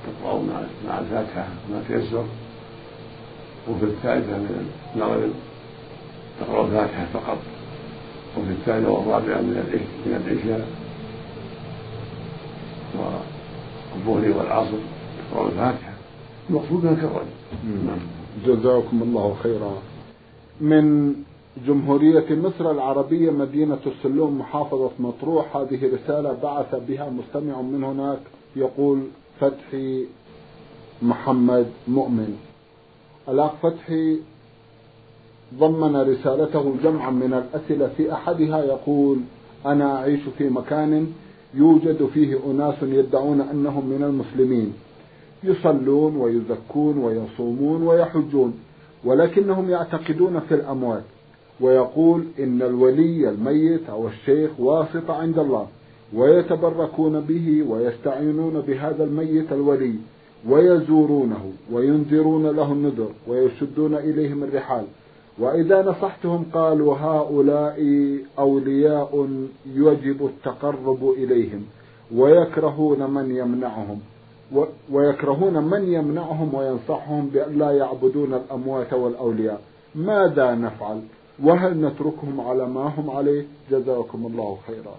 تقرأ 0.05 0.41
مع 0.87 0.99
الفاتحة 0.99 1.47
ما 1.71 1.83
تيسر. 1.87 2.25
وفي 3.69 3.85
الثالثة 3.85 4.37
من 4.37 4.69
المغرب 4.95 5.31
تقرأ 6.39 6.65
الفاتحة 6.65 7.05
فقط. 7.13 7.37
وفي 8.37 8.51
الثانية 8.51 8.87
والرابعة 8.87 9.41
من 9.41 9.79
من 10.05 10.23
العشاء. 10.25 10.67
والظهر 12.95 14.37
والعصر 14.37 14.77
تقرأ 15.31 15.47
الفاتحة. 15.47 15.93
المقصود 16.49 16.81
كالرجل 16.81 17.25
نعم. 17.63 17.99
جزاكم 18.45 19.01
الله 19.03 19.35
خيرا. 19.43 19.73
من 20.61 21.15
جمهورية 21.63 22.25
مصر 22.35 22.71
العربية 22.71 23.31
مدينة 23.31 23.79
السلوم 23.85 24.39
محافظة 24.39 24.91
مطروح. 24.99 25.57
هذه 25.57 25.95
رسالة 25.95 26.37
بعث 26.43 26.75
بها 26.87 27.09
مستمع 27.09 27.61
من 27.61 27.83
هناك 27.83 28.19
يقول 28.55 28.99
فتحي 29.39 30.05
محمد 31.01 31.67
مؤمن. 31.87 32.37
الأخ 33.29 33.51
فتحي 33.63 34.17
ضمن 35.59 35.95
رسالته 35.95 36.75
جمعا 36.83 37.11
من 37.11 37.33
الأسئلة 37.33 37.87
في 37.97 38.13
أحدها 38.13 38.63
يقول 38.63 39.19
أنا 39.65 39.95
أعيش 39.95 40.21
في 40.37 40.49
مكان 40.49 41.13
يوجد 41.53 42.09
فيه 42.13 42.39
أناس 42.51 42.75
يدعون 42.83 43.41
أنهم 43.41 43.85
من 43.85 44.03
المسلمين. 44.03 44.73
يصلون 45.43 46.15
ويزكون 46.15 46.97
ويصومون 46.97 47.83
ويحجون 47.83 48.53
ولكنهم 49.03 49.69
يعتقدون 49.69 50.39
في 50.39 50.55
الأموات. 50.55 51.03
ويقول 51.61 52.25
إن 52.39 52.61
الولي 52.61 53.29
الميت 53.29 53.89
أو 53.89 54.07
الشيخ 54.07 54.59
واسطة 54.59 55.13
عند 55.13 55.39
الله 55.39 55.67
ويتبركون 56.13 57.19
به 57.19 57.63
ويستعينون 57.69 58.61
بهذا 58.61 59.03
الميت 59.03 59.51
الولي 59.51 59.95
ويزورونه 60.49 61.51
وينذرون 61.71 62.47
له 62.47 62.71
النذر 62.71 63.09
ويشدون 63.27 63.95
إليهم 63.95 64.43
الرحال 64.43 64.85
وإذا 65.39 65.81
نصحتهم 65.81 66.45
قالوا 66.53 66.95
هؤلاء 66.97 67.79
أولياء 68.39 69.27
يجب 69.75 70.25
التقرب 70.25 71.09
إليهم 71.17 71.63
ويكرهون 72.15 73.09
من 73.13 73.35
يمنعهم 73.35 73.99
ويكرهون 74.91 75.63
من 75.63 75.93
يمنعهم 75.93 76.53
وينصحهم 76.53 77.29
بأن 77.33 77.59
لا 77.59 77.71
يعبدون 77.71 78.33
الأموات 78.33 78.93
والأولياء. 78.93 79.61
ماذا 79.95 80.55
نفعل؟ 80.55 81.01
وهل 81.43 81.81
نتركهم 81.81 82.41
على 82.41 82.67
ما 82.67 82.81
هم 82.81 83.09
عليه؟ 83.09 83.45
جزاكم 83.71 84.25
الله 84.25 84.57
خيرا. 84.67 84.95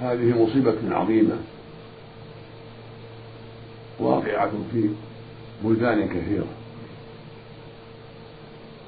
هذه 0.00 0.42
مصيبة 0.42 0.96
عظيمة 0.96 1.36
واقعة 4.00 4.50
في 4.72 4.88
بلدان 5.64 6.08
كثيرة. 6.08 6.46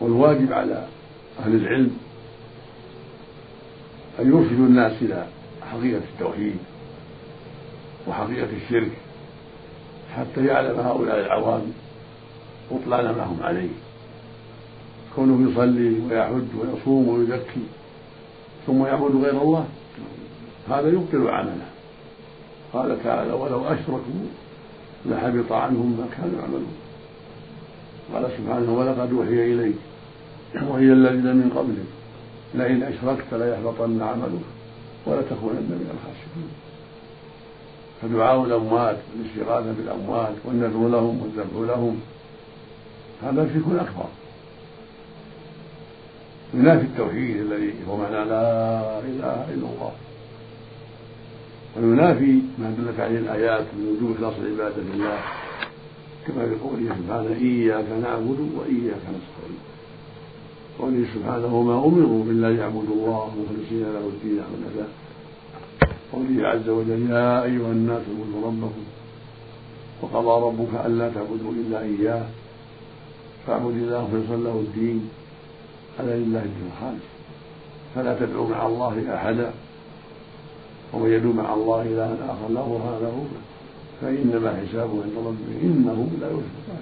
والواجب 0.00 0.52
على 0.52 0.88
أهل 1.38 1.54
العلم 1.54 1.96
أن 4.20 4.28
يرشدوا 4.28 4.66
الناس 4.66 5.02
إلى 5.02 5.26
حقيقة 5.62 6.02
التوحيد 6.14 6.56
وحقيقة 8.08 8.48
الشرك 8.56 8.92
حتى 10.16 10.46
يعلم 10.46 10.80
هؤلاء 10.80 11.20
العوام 11.20 11.72
بطلان 12.70 13.04
ما 13.04 13.24
هم 13.24 13.42
عليه. 13.42 13.83
كونه 15.16 15.50
يصلي 15.50 16.00
ويحج 16.00 16.48
ويصوم 16.58 17.08
ويزكي 17.08 17.64
ثم 18.66 18.84
يعبد 18.84 19.24
غير 19.24 19.42
الله 19.42 19.64
هذا 20.68 20.88
يبطل 20.88 21.28
عمله. 21.28 21.66
قال 22.72 23.02
تعالى 23.04 23.32
ولو 23.32 23.64
أشركوا 23.64 24.24
لحبط 25.06 25.52
عنهم 25.52 25.96
ما 25.98 26.06
كانوا 26.16 26.40
يعملون. 26.40 26.74
قال 28.14 28.30
سبحانه 28.38 28.78
ولقد 28.78 29.12
أوحي 29.12 29.52
إليك 29.52 29.76
وهي 30.68 30.92
الذين 30.92 31.36
من 31.36 31.52
قبلك. 31.56 31.86
لئن 32.54 32.82
أشركت 32.82 33.34
ليحبطن 33.34 34.02
عملك 34.02 34.44
ولتكونن 35.06 35.56
من 35.56 35.90
الخاسرين. 35.94 36.50
فدعاء 38.02 38.44
الأموات 38.44 38.96
والاستغاثة 39.16 39.72
بالأموات 39.72 40.34
والنذر 40.44 40.88
لهم 40.88 41.22
والذبح 41.22 41.74
لهم 41.74 42.00
هذا 43.22 43.50
شرك 43.54 43.80
أكبر. 43.80 44.08
ينافي 46.54 46.86
التوحيد 46.86 47.36
الذي 47.36 47.72
هو 47.88 47.96
معنى 47.96 48.24
لا 48.30 48.98
إله 48.98 49.46
إلا 49.54 49.66
الله. 49.72 49.92
وينافي 51.76 52.32
ما 52.58 52.74
دلت 52.78 53.00
عليه 53.00 53.18
الآيات 53.18 53.66
من 53.74 53.96
وجوب 53.96 54.16
إخلاص 54.16 54.34
العبادة 54.42 54.82
لله. 54.82 55.18
كما 56.26 56.48
في 56.48 56.54
قوله 56.54 56.96
سبحانه 56.98 57.36
إياك 57.40 57.84
نعبد 58.02 58.40
وإياك 58.56 59.04
نستعين. 59.16 59.60
قوله 60.78 61.04
سبحانه 61.14 61.54
وما 61.54 61.86
أمروا 61.86 62.24
إلا 62.24 62.52
ليعبدوا 62.52 62.94
الله 62.94 63.30
مخلصين 63.38 63.82
له 63.82 64.10
الدين 64.14 64.40
حنفاء 64.42 64.88
قوله 66.12 66.48
عز 66.48 66.68
وجل 66.68 67.10
يا 67.10 67.42
أيها 67.44 67.72
الناس 67.72 68.02
اعبدوا 68.08 68.46
ربكم. 68.46 68.84
وقضى 70.02 70.46
ربك 70.46 70.86
ألا 70.86 71.08
تعبدوا 71.08 71.52
إلا 71.52 71.82
إياه. 71.82 72.26
فاعبد 73.46 73.76
الله 73.76 74.08
مخلصا 74.08 74.36
له 74.36 74.64
الدين. 74.66 75.08
ألا 76.00 76.14
لله 76.16 76.42
الدين 76.42 76.70
الخالص 76.72 77.04
فلا 77.94 78.18
تدعوا 78.20 78.48
مع 78.48 78.66
الله 78.66 79.14
أحدا. 79.14 79.50
ومن 80.92 81.10
يدعو 81.10 81.32
مع 81.32 81.54
الله 81.54 81.82
إلها 81.82 82.14
آخر 82.32 82.48
لا 82.54 82.60
برهان 82.60 82.98
له. 83.02 83.24
فإنما 84.00 84.50
حسابه 84.62 85.02
عند 85.02 85.16
ربه. 85.16 85.62
إنه 85.62 86.08
لا 86.20 86.26
يفلح 86.26 86.76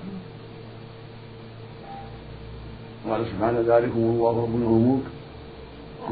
قال 3.08 3.26
سبحانه 3.26 3.60
ذلكم 3.66 3.98
الله 3.98 4.42
ربنا 4.42 4.66
الملك 4.66 5.06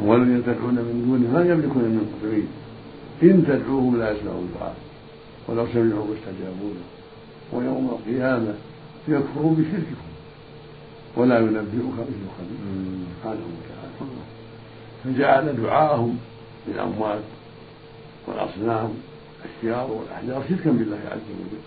والذين 0.02 0.42
تدعون 0.44 0.74
من 0.74 1.04
دونه 1.06 1.38
ما 1.38 1.52
يملكون 1.52 1.82
من 1.82 2.04
قطرين 2.12 2.48
إن 3.22 3.44
تدعوهم 3.46 3.98
لا 3.98 4.10
يسمعوا 4.10 4.40
الدعاء. 4.40 4.76
ولو 5.48 5.66
سمعوا 5.66 6.14
استجابوا 6.14 6.72
له 6.76 6.86
ويوم 7.52 7.98
القيامة 7.98 8.54
يكفرون 9.08 9.54
بشرككم. 9.54 10.09
ولا 11.20 11.38
ينبئك 11.38 11.94
مثل 11.98 12.24
خبير 12.36 12.60
سبحانه 13.16 13.44
وتعالى. 13.50 14.20
فجعل 15.04 15.56
دعاءهم 15.62 16.18
للأموات 16.68 17.20
والأصنام 18.26 18.90
الشيار 19.44 19.90
والأحجار 19.90 20.42
شركا 20.48 20.70
بالله 20.70 21.00
عز 21.12 21.28
وجل. 21.40 21.64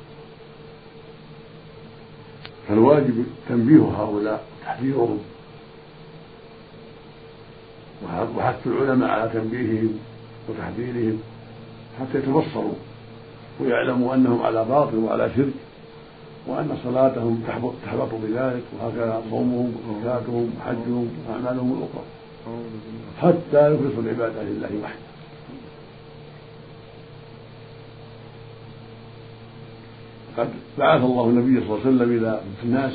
فالواجب 2.67 3.25
تنبيه 3.49 3.81
هؤلاء 3.81 4.43
وتحذيرهم. 4.61 5.19
وحث 8.37 8.67
العلماء 8.67 9.09
على 9.09 9.31
تنبيههم 9.33 9.99
وتحذيرهم 10.49 11.19
حتى 11.99 12.17
يتبصروا 12.17 12.73
ويعلموا 13.59 14.15
أنهم 14.15 14.41
على 14.41 14.65
باطل 14.65 14.97
وعلى 14.97 15.31
شرك. 15.35 15.53
وأن 16.47 16.77
صلاتهم 16.83 17.43
تحبط 17.85 18.09
بذلك 18.23 18.63
وهكذا 18.79 19.21
صومهم 19.29 19.75
وزكاتهم 19.89 20.49
وحجهم 20.59 21.09
وأعمالهم 21.29 21.71
الأخرى. 21.77 22.03
حتى 23.21 23.73
يخلصوا 23.73 24.03
العبادة 24.03 24.43
لله 24.43 24.69
وحده. 24.83 25.03
قد 30.37 30.49
بعث 30.77 31.03
الله 31.03 31.25
النبي 31.25 31.59
صلى 31.59 31.75
الله 31.75 31.79
عليه 31.85 31.95
وسلم 31.95 32.17
إلى 32.17 32.41
الناس 32.63 32.93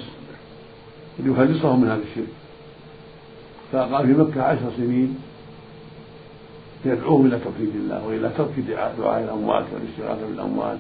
ليخلصهم 1.19 1.81
من 1.81 1.89
هذا 1.89 2.03
الشرك. 2.03 2.29
فقال 3.73 4.07
في 4.07 4.13
مكة 4.23 4.43
عشر 4.43 4.73
سنين 4.77 5.19
يدعوهم 6.85 7.27
إلى 7.27 7.39
توحيد 7.39 7.75
الله 7.75 8.07
وإلى 8.07 8.31
ترك 8.39 8.53
دعاء 8.99 9.25
الأموات 9.25 9.65
والاستغاثه 9.73 10.27
بالأموات 10.27 10.79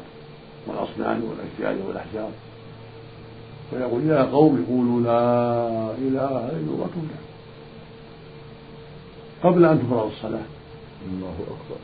والأصنام 0.66 1.22
والاشجار 1.24 1.86
والاحجار 1.88 2.30
ويقول 3.72 4.06
يا 4.06 4.22
قوم 4.22 4.64
قولوا 4.68 5.00
لا 5.00 5.20
إله 5.98 6.50
إلا 6.50 6.70
الله 6.72 6.86
تفلح 6.86 7.20
قبل 9.42 9.64
أن 9.64 9.78
تفرض 9.82 10.06
الصلاة. 10.06 10.48
الله 11.12 11.34
أكبر. 11.34 11.80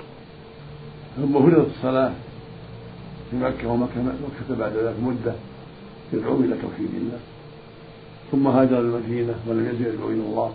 ثم 1.16 1.50
فرضت 1.50 1.70
الصلاة 1.76 2.12
في 3.30 3.36
مكة 3.36 3.68
ومكة 3.68 4.02
مكة 4.02 4.58
بعد 4.58 4.72
ذلك 4.72 4.96
مدة 5.02 5.34
يدعو 6.12 6.40
إلى 6.40 6.56
توحيد 6.62 6.90
الله. 6.94 7.18
ثم 8.32 8.46
هاجر 8.46 8.80
المدينة 8.80 9.34
ولم 9.46 9.66
يزل 9.66 9.94
يدعو 9.94 10.08
إلى 10.08 10.20
الله 10.20 10.52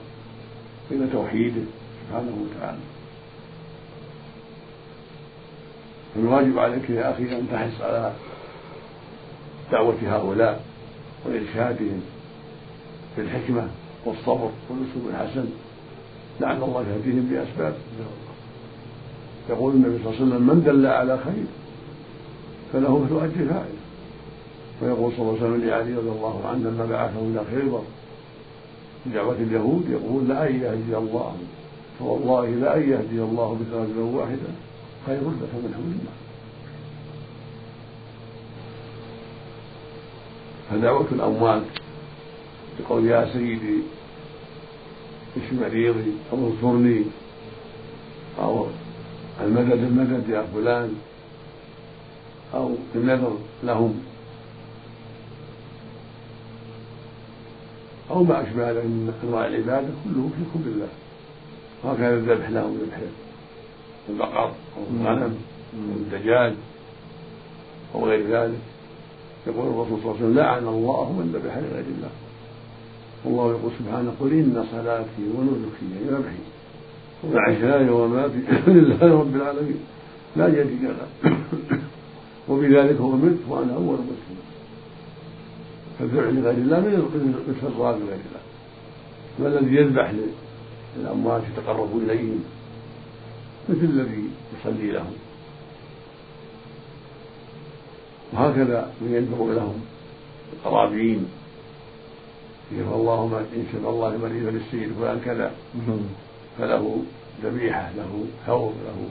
وإلى 0.92 1.08
توحيده 1.08 1.62
سبحانه 2.08 2.34
وتعالى. 2.42 2.78
فالواجب 6.16 6.60
عليك 6.60 6.90
يا 6.90 7.12
أخي 7.12 7.24
أن 7.24 7.48
تحرص 7.52 7.82
على 7.82 8.14
دعوة 9.72 9.98
هؤلاء. 10.04 10.69
وإرشادهم 11.26 12.02
بالحكمة 13.18 13.68
والصبر 14.06 14.50
والأسلوب 14.70 15.10
الحسن 15.10 15.46
لعل 16.42 16.64
الله 16.64 16.82
يهديهم 16.82 17.30
بأسباب. 17.32 17.74
يقول 19.50 19.74
النبي 19.74 20.04
صلى 20.04 20.14
الله 20.14 20.16
عليه 20.22 20.26
وسلم 20.26 20.48
من 20.48 20.64
دل 20.64 20.86
على 20.86 21.18
خير 21.18 21.46
فله 22.74 23.00
مثل 23.00 23.16
أجر 23.16 23.50
فاعله 23.50 23.80
ويقول 24.82 25.12
صلى 25.12 25.22
الله 25.22 25.38
عليه 25.38 25.42
وسلم 25.42 25.70
لعلي 25.70 25.94
رضي 25.94 26.10
الله 26.10 26.42
عنه 26.48 26.70
لما 26.70 26.86
بعثه 26.86 27.20
إلى 27.20 27.42
خيبر 27.52 27.82
في 29.04 29.10
دعوة 29.10 29.36
اليهود 29.36 29.86
يقول 29.90 30.28
لأن 30.28 30.56
يهدي 30.56 30.98
الله 30.98 31.36
فوالله 32.00 32.46
لأن 32.46 32.82
يهدي 32.82 33.22
الله 33.22 33.58
بك 33.60 33.74
رجلا 33.74 34.04
واحدا 34.04 34.52
خير 35.06 35.20
لك 35.22 35.52
من 35.54 35.74
حول 35.76 35.84
النار 35.84 36.29
فدعوة 40.70 41.08
الأموات 41.12 41.62
بقول 42.80 43.06
يا 43.06 43.34
سيدي 43.34 43.82
اشف 45.38 45.54
مريضي؟ 45.54 46.14
أو 46.32 46.38
انصرني 46.38 47.04
أو 48.40 48.68
المدد 49.42 49.72
المدد 49.84 50.30
يا 50.30 50.46
فلان. 50.54 50.94
أو 52.54 52.76
النذر 52.96 53.38
لهم. 53.64 54.04
أو 58.12 58.24
ما 58.24 58.44
أشبه 58.44 58.72
ذلك 58.72 58.86
من 58.86 59.14
أنواع 59.24 59.48
العبادة 59.48 59.88
كله 60.04 60.30
شرك 60.38 60.64
بالله 60.66 60.88
وهكذا 61.84 62.10
الذبح 62.14 62.50
لهم 62.50 62.78
ذبح 62.78 62.98
البقر 64.10 64.46
أو 64.78 64.84
الغنم 64.92 65.38
أو 65.74 65.96
الدجاج 65.96 66.54
أو 67.96 68.06
غير 68.06 68.28
ذلك. 68.28 68.60
يقول 69.48 69.68
الرسول 69.68 70.00
صلى 70.04 70.12
الله 70.12 70.16
عليه 70.16 70.26
وسلم 70.26 70.38
لعن 70.38 70.68
الله 70.68 71.12
من 71.12 71.32
ذبح 71.34 71.58
لغير 71.58 71.86
الله. 71.98 72.10
والله 73.26 73.52
يقول 73.52 73.72
سبحانه 73.80 74.14
قل 74.20 74.34
إن 74.34 74.66
صلاتي 74.72 75.24
ونسكي 75.36 75.86
وذبحي 76.08 76.44
ومعشاي 77.24 77.90
وماتي 77.90 78.42
لله 78.72 79.20
رب 79.20 79.36
العالمين. 79.36 79.80
لا 80.36 80.52
شريك 80.52 80.82
له 80.82 81.32
وبذلك 82.50 82.98
هو 82.98 83.12
منك 83.12 83.40
وأنا 83.50 83.74
أول 83.74 83.98
مسلم. 83.98 84.40
فالفعل 86.00 86.36
لغير 86.36 86.52
الله 86.52 86.80
من 86.80 87.44
الفرار 87.50 87.96
لغير 87.96 88.20
الله. 88.30 88.44
والذي 89.40 89.76
يذبح 89.76 90.14
للأموات 90.98 91.42
يتقرب 91.54 91.98
إليهم؟ 91.98 92.44
مثل 93.70 93.84
الذي 93.84 94.24
يصلي 94.54 94.92
لهم. 94.92 95.14
وهكذا 98.34 98.94
من 99.02 99.14
يدعو 99.14 99.54
لهم 99.54 99.82
القرابين 100.54 101.28
شفى 102.72 102.96
الله 102.96 103.28
ما 103.28 103.40
إن 103.40 103.66
شفى 103.72 103.90
الله 103.90 104.18
مريض 104.18 104.46
للسيد 104.56 104.94
فلان 105.00 105.22
كذا. 105.26 105.52
فله 106.58 107.04
ذبيحة 107.44 107.92
له 107.98 108.26
ثوب 108.48 108.74
له 108.86 109.10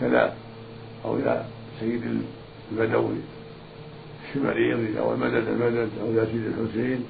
كذا. 0.00 0.34
أو 1.04 1.18
يا 1.18 1.46
سيد 1.80 2.02
البدوي 2.72 3.18
الشمريري 4.28 4.98
أو 4.98 5.14
المدد 5.14 5.48
المدد 5.48 5.88
أو 6.02 6.12
يا 6.12 6.24
سيدي 6.24 6.46
الحسين 6.46 7.04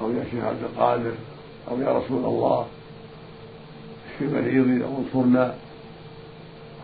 أو 0.00 0.10
يا 0.10 0.24
شيخ 0.30 0.44
عبد 0.44 0.62
القادر 0.62 1.14
أو 1.70 1.80
يا 1.80 1.98
رسول 1.98 2.24
الله 2.24 2.66
اشف 4.06 4.32
مريضي 4.32 4.84
أو 4.84 4.98
انصرنا 4.98 5.54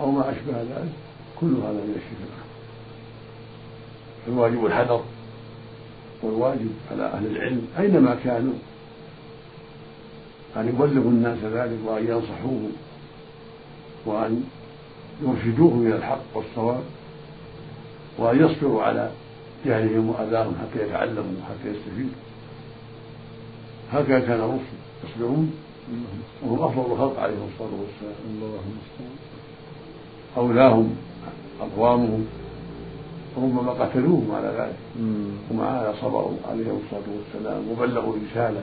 أو 0.00 0.10
ما 0.10 0.30
أشبه 0.30 0.62
ذلك. 0.62 0.92
كل 1.40 1.46
هذا 1.46 1.80
من 1.86 1.94
الشفاء 1.96 2.47
الواجب 4.28 4.66
الحذر 4.66 5.04
والواجب 6.22 6.70
على 6.90 7.02
أهل 7.02 7.26
العلم 7.26 7.66
أينما 7.78 8.14
كانوا. 8.24 8.54
أن 10.56 10.68
يبلغوا 10.68 11.10
الناس 11.10 11.38
ذلك 11.38 11.78
وأن 11.86 12.06
ينصحوهم 12.08 12.72
وأن 14.06 14.44
يرشدوهم 15.22 15.86
إلى 15.86 15.96
الحق 15.96 16.20
والصواب 16.34 16.82
وأن 18.18 18.44
يصبروا 18.44 18.82
على 18.82 19.10
جهلهم 19.66 20.08
وأذاهم 20.08 20.54
حتى 20.60 20.84
يتعلموا 20.84 21.32
وحتى 21.42 21.68
يستفيدوا. 21.76 22.18
هكذا 23.92 24.20
كان 24.20 24.40
الرسل 24.40 24.78
يصبرون. 25.04 25.52
وهم 26.42 26.62
أفضل 26.62 26.92
الخلق 26.92 27.20
عليهم 27.20 27.48
الصلاة 27.54 27.70
والسلام. 27.80 28.14
أولاهم 30.36 30.96
أقوامهم. 31.60 32.26
ربما 33.44 33.72
قتلوهم 33.72 34.28
على 34.36 34.48
ذلك. 34.58 34.78
ومع 35.50 35.64
هذا 35.80 35.94
صبروا 36.02 36.36
عليهم 36.50 36.80
الصلاة 36.84 37.08
والسلام 37.16 37.62
وبلغوا 37.70 38.14
الرسالة 38.16 38.62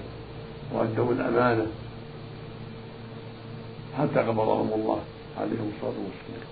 وأدوا 0.73 1.11
الأمانة 1.13 1.67
حتى 3.97 4.19
قبضهم 4.19 4.69
الله 4.75 4.99
عليهم 5.39 5.67
الصلاة 5.75 5.99
والسلام. 6.07 6.47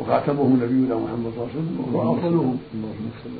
وخاتمهم 0.00 0.52
نبينا 0.62 0.94
محمد 0.94 1.32
صلى 1.36 1.44
الله 1.44 1.50
عليه 1.52 1.60
وسلم 1.60 1.94
وهو 1.94 2.14
أفضلهم 2.14 2.58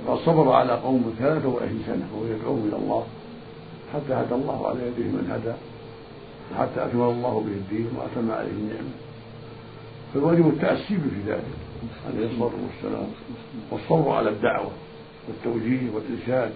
قد 0.08 0.18
صبر 0.26 0.52
على 0.52 0.72
قوم 0.72 1.14
ثلاثة 1.18 1.48
وعشرين 1.48 1.82
سنة 1.86 2.06
وهو 2.14 2.26
يدعوهم 2.26 2.68
إلى 2.68 2.76
الله 2.76 3.04
حتى 3.92 4.12
هدى 4.12 4.34
الله 4.34 4.68
على 4.68 4.78
يده 4.78 5.04
من 5.16 5.24
هدى 5.32 5.54
وحتى 6.52 6.84
أكمل 6.84 7.02
الله 7.02 7.34
به 7.46 7.52
الدين 7.62 7.88
وأتم 7.96 8.30
عليه 8.30 8.50
النعمة. 8.50 8.94
فالواجب 10.14 10.48
التأسي 10.48 10.94
في 10.96 11.20
ذلك. 11.26 11.56
عليه 12.06 12.26
الصلاة 12.26 12.50
والسلام 12.66 13.08
والصبر 13.70 14.10
على 14.10 14.30
الدعوة 14.30 14.70
والتوجيه 15.28 15.90
والإرشاد. 15.94 16.52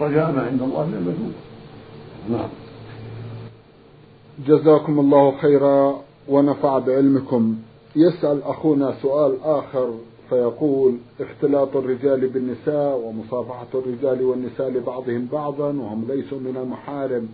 رجاء 0.00 0.32
ما 0.32 0.42
عند 0.42 0.62
الله 0.62 0.86
من 0.86 0.94
المثوبة 0.94 1.34
نعم. 2.30 2.48
جزاكم 4.46 5.00
الله 5.00 5.38
خيرا 5.38 6.00
ونفع 6.28 6.78
بعلمكم. 6.78 7.56
يسأل 7.96 8.42
أخونا 8.42 8.94
سؤال 9.02 9.36
آخر 9.42 9.94
فيقول 10.30 10.96
اختلاط 11.20 11.76
الرجال 11.76 12.28
بالنساء 12.28 12.98
ومصافحة 12.98 13.66
الرجال 13.74 14.22
والنساء 14.22 14.68
لبعضهم 14.68 15.28
بعضا 15.32 15.66
وهم 15.66 16.04
ليسوا 16.08 16.38
من 16.38 16.56
المحارم. 16.56 17.28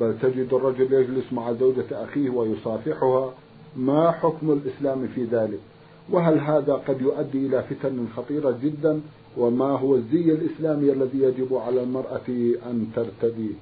بل 0.00 0.14
تجد 0.22 0.52
الرجل 0.52 0.92
يجلس 0.92 1.32
مع 1.32 1.52
زوجة 1.52 2.04
أخيه 2.04 2.30
ويصافحها. 2.30 3.32
ما 3.76 4.10
حكم 4.10 4.52
الإسلام 4.52 5.08
في 5.14 5.24
ذلك؟ 5.24 5.60
وهل 6.10 6.38
هذا 6.38 6.72
قد 6.72 7.00
يؤدي 7.00 7.46
إلى 7.46 7.62
فتن 7.62 8.06
خطيرة 8.16 8.58
جدا؟ 8.62 9.00
وما 9.36 9.64
هو 9.64 9.94
الزي 9.96 10.32
الإسلامي 10.32 10.92
الذي 10.92 11.18
يجب 11.18 11.54
على 11.54 11.82
المرأة 11.82 12.28
أن 12.66 12.86
ترتديه 12.96 13.54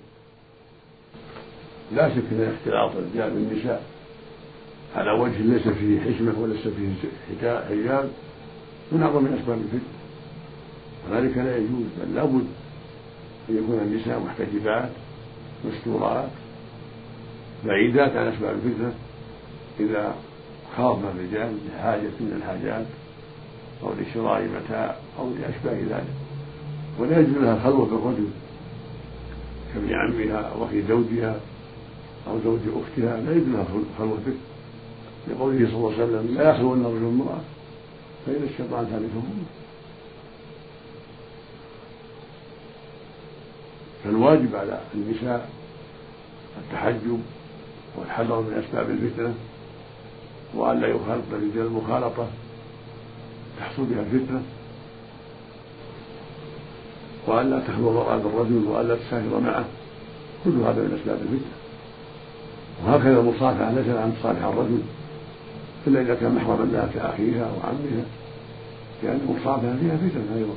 لا 1.93 2.09
شك 2.09 2.23
أن 2.33 2.55
اختلاط 2.57 2.91
الرجال 2.97 3.31
بالنساء 3.31 3.83
على 4.97 5.21
وجه 5.21 5.39
ليس 5.39 5.69
فيه 5.69 6.01
حشمة 6.01 6.41
وليس 6.41 6.69
فيه 6.69 7.09
حجاب 7.69 8.11
من 8.93 9.03
أعظم 9.03 9.27
أسباب 9.27 9.59
الفتن. 9.59 10.01
وذلك 11.11 11.37
لا 11.37 11.57
يجوز 11.57 11.87
بل 12.03 12.15
لابد 12.15 12.47
أن 13.49 13.57
يكون 13.57 13.79
النساء 13.85 14.21
محتجبات 14.21 14.91
مستورات 15.65 16.31
بعيدات 17.65 18.17
عن 18.17 18.27
أسباب 18.27 18.55
الفتنة 18.55 18.95
إذا 19.81 20.15
خاضنا 20.81 21.11
الرجال 21.11 21.57
لحاجة 21.69 22.17
من 22.21 22.33
الحاجات 22.37 22.87
أو 23.83 23.89
لشراء 24.01 24.49
متاع 24.49 24.97
أو 25.19 25.31
لأشباه 25.31 25.97
ذلك. 25.97 26.15
ولا 26.99 27.21
يجوز 27.21 27.37
لها 27.37 27.57
الخلوة 27.57 27.87
بالرجل 27.87 28.29
كابن 29.75 29.95
عمها 29.95 30.41
أو 30.41 30.65
أخي 30.65 30.83
زوجها 30.83 31.41
أو 32.29 32.39
زوج 32.45 32.61
أختها 32.67 33.21
لا 33.21 33.33
يجوز 33.33 33.49
لها 33.49 33.67
الخلوة 33.93 34.19
به. 34.27 34.35
لقوله 35.29 35.67
صلى 35.67 35.77
الله 35.77 35.93
عليه 35.93 36.05
وسلم 36.05 36.35
لا 36.35 36.51
يخلون 36.51 36.85
رجل 36.85 37.05
امرأة 37.07 37.41
فإن 38.27 38.49
الشيطان 38.53 38.85
ثالثهم 38.85 39.45
فالواجب 44.05 44.57
على 44.57 44.81
النساء 44.95 45.49
التحجب 46.59 47.21
والحذر 47.97 48.41
من 48.41 48.65
أسباب 48.65 48.91
الفتنة 48.91 49.35
وأن 50.55 50.81
لا 50.81 50.89
يخالط 50.89 51.23
الرجال 51.33 51.67
المخالطة. 51.67 52.27
تحصل 53.61 53.85
بها 53.85 54.01
الفتنة 54.01 54.43
وأن 57.27 57.51
لا 57.51 57.61
تخلو 57.61 57.91
المرأة 57.91 58.17
بالرجل 58.17 58.65
وأن 58.69 58.89
لا 58.89 58.95
تسافر 58.95 59.41
معه. 59.41 59.65
كل 60.45 60.51
هذا 60.51 60.83
من 60.83 60.99
أسباب 61.01 61.19
الفتنة. 61.23 61.53
وهكذا 62.87 63.21
المصافحة 63.21 63.71
ليس 63.71 63.89
أن 63.89 64.15
تصافح 64.21 64.45
الرجل 64.45 64.81
إلا 65.87 66.01
إذا 66.01 66.15
كان 66.15 66.35
محرما 66.35 66.65
لها 66.73 66.89
كأخيها 66.95 67.45
وعمها 67.45 68.05
لأن 69.03 69.21
المصافحة 69.29 69.77
فيها 69.81 69.97
فتنة 69.97 70.37
أيضا. 70.37 70.55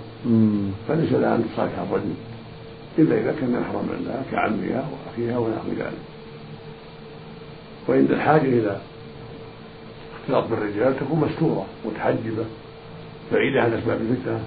فليس 0.88 1.12
لها 1.12 1.36
أن 1.36 1.46
تصافح 1.54 1.80
الرجل 1.80 2.14
إلا 2.98 3.20
إذا 3.20 3.36
كان 3.42 3.52
محرما 3.52 3.94
لها 4.06 4.24
كعمها 4.32 4.90
وأخيها 4.92 5.38
ونحو 5.38 5.68
ذلك. 5.70 6.04
وعند 7.90 8.12
الحاجة 8.12 8.42
إلى 8.42 8.78
اختلاط 10.24 10.50
بالرجال 10.50 11.00
تكون 11.00 11.20
مستورة 11.20 11.66
متحجبة 11.86 12.46
بعيدة 13.32 13.62
عن 13.62 13.74
أسباب 13.74 14.02
الفتنة 14.02 14.44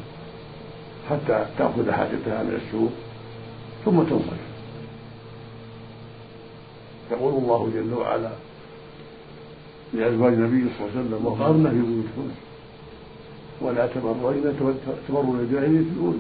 حتى 1.11 1.47
تأخذ 1.59 1.91
حاجتها 1.91 2.43
من 2.43 2.61
السوق 2.67 2.91
ثم 3.85 4.03
تنصرف 4.03 4.47
يقول 7.11 7.43
الله 7.43 7.71
جل 7.75 7.95
وعلا 7.95 8.31
لأزواج 9.95 10.33
النبي 10.33 10.71
صلى 10.79 10.87
الله 10.87 10.99
عليه 10.99 11.01
وسلم 11.01 11.27
وقرن 11.27 11.71
في 11.71 11.81
بيوتكن 11.93 12.35
ولا 13.61 13.87
تبرجن 13.87 14.53
تبرج 15.09 15.41
الجاهلية 15.41 15.85
الأولى. 15.97 16.19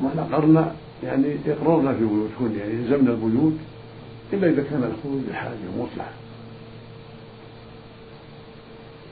معنى 0.00 0.34
قرن 0.34 0.72
يعني 1.02 1.36
اقررنا 1.46 1.92
في 1.92 2.04
بيوتكن 2.04 2.58
يعني 2.58 2.72
يلزمنا 2.72 3.10
البيوت 3.10 3.52
إلا 4.32 4.48
إذا 4.48 4.62
كان 4.70 4.92
الخروج 4.96 5.20
لحاجة 5.30 5.56
ومصلحة 5.78 6.23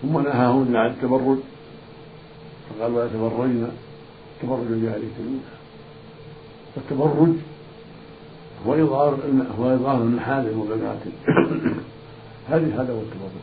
ثم 0.02 0.18
نهاهن 0.18 0.76
عن 0.76 0.90
التبرج. 0.90 1.38
فقال 2.70 2.92
ولا 2.92 3.08
تبرجن 3.08 3.68
تبرج 4.42 4.66
الجاهلية 4.70 5.16
الأولى 5.20 5.40
والتبرج 6.76 7.34
هو 8.66 8.74
إظهار 8.74 9.18
هو 9.58 9.74
إظهار 9.74 10.02
المحارم 10.02 10.60
وبناته 10.60 11.12
هذه 12.48 12.82
هذا 12.82 12.92
هو 12.92 13.00
التبرج. 13.00 13.42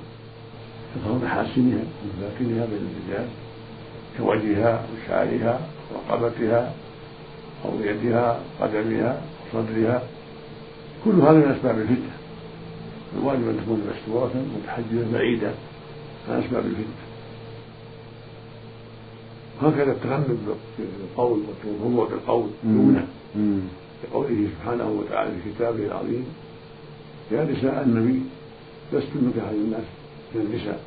تظهر 0.95 1.25
محاسنها 1.25 1.83
ومساكنها 2.01 2.65
بين 2.65 2.87
الرجال 2.89 3.27
كوجهها 4.17 4.85
وشعرها 4.89 5.59
ورقبتها 5.91 6.73
أو 7.65 7.71
يدها 7.83 8.39
قدمها 8.61 9.21
صدرها. 9.53 10.01
كل 11.05 11.11
هذا 11.11 11.33
من 11.33 11.55
أسباب 11.57 11.79
الفتنة. 11.79 12.15
الواجب 13.17 13.49
أن 13.49 13.57
تكون 13.65 13.81
مستورة 13.89 14.31
متحجبة 14.57 15.05
بعيدة. 15.13 15.51
عن 16.29 16.43
أسباب 16.43 16.65
الفتنة 16.65 16.85
وهكذا 19.61 19.91
التغنم 19.91 20.37
بالقول 20.77 21.39
والخضوع 21.63 22.07
بالقول 22.09 22.49
يمنع 22.63 23.03
لقوله 24.03 24.47
سبحانه 24.59 24.89
وتعالى 24.89 25.31
في 25.43 25.51
كتابه 25.51 25.85
العظيم 25.85 26.25
يا 27.31 27.43
نساء 27.43 27.83
النبي 27.83 28.21
لستن 28.93 29.31
كأحد 29.35 29.53
الناس 29.53 29.83
من 30.35 30.41
النساء. 30.41 30.79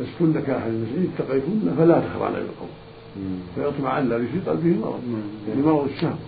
لستن 0.00 0.42
كأحد 0.46 0.68
الناس. 0.70 0.88
إن 0.96 1.08
اتقيتن 1.18 1.74
فلا 1.78 2.00
تخضعن 2.00 2.32
بالقول. 2.32 2.68
فيطمع 3.54 3.98
الذي 3.98 4.26
في 4.26 4.50
قلبه 4.50 4.76
مرض. 4.80 5.00
يعني 5.48 5.62
مرض 5.62 5.88
الشهوة. 5.94 6.18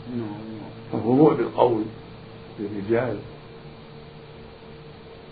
فالخضوع 0.92 1.34
بالقول 1.34 1.82
للرجال 2.60 3.16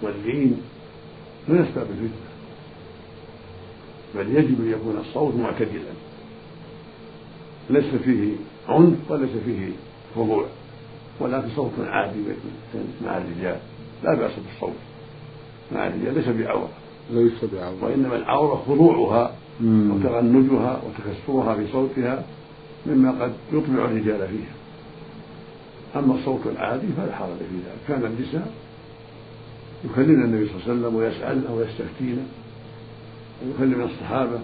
واللين 0.03 0.61
من 1.49 1.59
أسباب 1.59 1.87
الفتنة 1.91 2.27
بل 4.15 4.37
يجب 4.37 4.61
أن 4.61 4.71
يكون 4.71 4.97
الصوت 5.09 5.35
معتدلا. 5.35 5.93
ليس 7.71 7.95
فيه 8.05 8.33
عنف 8.69 9.11
وليس 9.11 9.31
فيه 9.47 9.69
خضوع 10.17 10.47
ولكن 11.21 11.49
صوت 11.57 11.71
عادي 11.81 12.19
مع 13.05 13.19
الرجال. 13.19 13.59
لا 14.05 14.15
بأس 14.15 14.33
بالصوت 14.47 14.77
مع 15.73 15.87
الرجال 15.87 16.15
ليس 16.15 16.29
بعورة. 16.29 16.69
ليس 17.11 17.45
بعورة. 17.53 17.77
وإنما 17.85 18.17
العورة 18.17 18.63
خضوعها 18.69 19.35
وتغنجها 19.65 20.83
وتكسرها 20.87 21.57
بصوتها 21.57 22.25
مما 22.87 23.23
قد 23.23 23.33
يطبع 23.53 23.85
الرجال 23.85 24.29
فيها. 24.29 24.57
أما 25.97 26.15
الصوت 26.15 26.41
العادي 26.47 26.87
فلا 26.97 27.17
حرج 27.17 27.37
في 27.39 27.57
ذلك. 27.57 27.79
كان 27.89 28.05
النساء 28.05 28.53
يكلمن 29.85 30.25
النبي 30.25 30.49
صلى 30.49 30.55
الله 30.57 30.65
عليه 30.69 30.81
وسلم 30.81 30.95
ويسأل 30.97 31.47
أو 31.47 31.61
ويكلم 33.43 33.83
الصحابة 33.83 34.41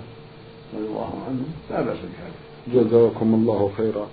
رضي 0.74 0.86
الله 0.86 1.10
عنهم 1.28 1.52
لا 1.70 1.82
بأس 1.82 1.96
بهذا. 1.96 2.84
جزاكم 2.84 3.34
الله 3.34 3.70
خيرا. 3.76 4.06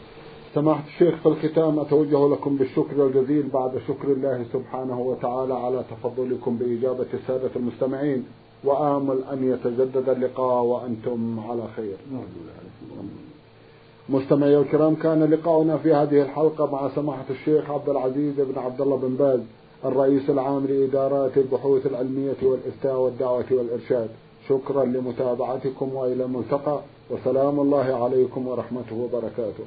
سماحة 0.55 0.83
الشيخ 0.87 1.15
في 1.15 1.25
الختام 1.25 1.79
أتوجه 1.79 2.29
لكم 2.29 2.57
بالشكر 2.57 3.07
الجزيل 3.07 3.47
بعد 3.53 3.71
شكر 3.87 4.07
الله 4.07 4.45
سبحانه 4.53 4.99
وتعالى 4.99 5.53
على 5.53 5.83
تفضلكم 5.91 6.57
بإجابة 6.57 7.05
السادة 7.13 7.49
المستمعين. 7.55 8.25
وآمل 8.63 9.23
أن 9.31 9.51
يتجدد 9.51 10.09
اللقاء 10.09 10.63
وأنتم 10.63 11.39
على 11.39 11.63
خير. 11.75 11.97
مستمعي 14.09 14.57
الكرام 14.57 14.95
كان 14.95 15.23
لقاؤنا 15.23 15.77
في 15.77 15.93
هذه 15.93 16.21
الحلقة 16.21 16.71
مع 16.71 16.89
سماحة 16.95 17.25
الشيخ 17.29 17.69
عبد 17.69 17.89
العزيز 17.89 18.33
بن 18.37 18.59
عبد 18.59 18.81
الله 18.81 18.97
بن 18.97 19.15
باز 19.15 19.39
الرئيس 19.85 20.29
العام 20.29 20.65
لإدارات 20.65 21.37
البحوث 21.37 21.85
العلمية 21.85 22.35
والإفتاء 22.41 22.99
والدعوة 22.99 23.45
والإرشاد. 23.51 24.09
شكرا 24.49 24.85
لمتابعتكم 24.85 25.95
وإلى 25.95 26.23
الملتقى 26.25 26.79
وسلام 27.11 27.59
الله 27.59 28.03
عليكم 28.03 28.47
ورحمته 28.47 28.95
وبركاته. 28.95 29.65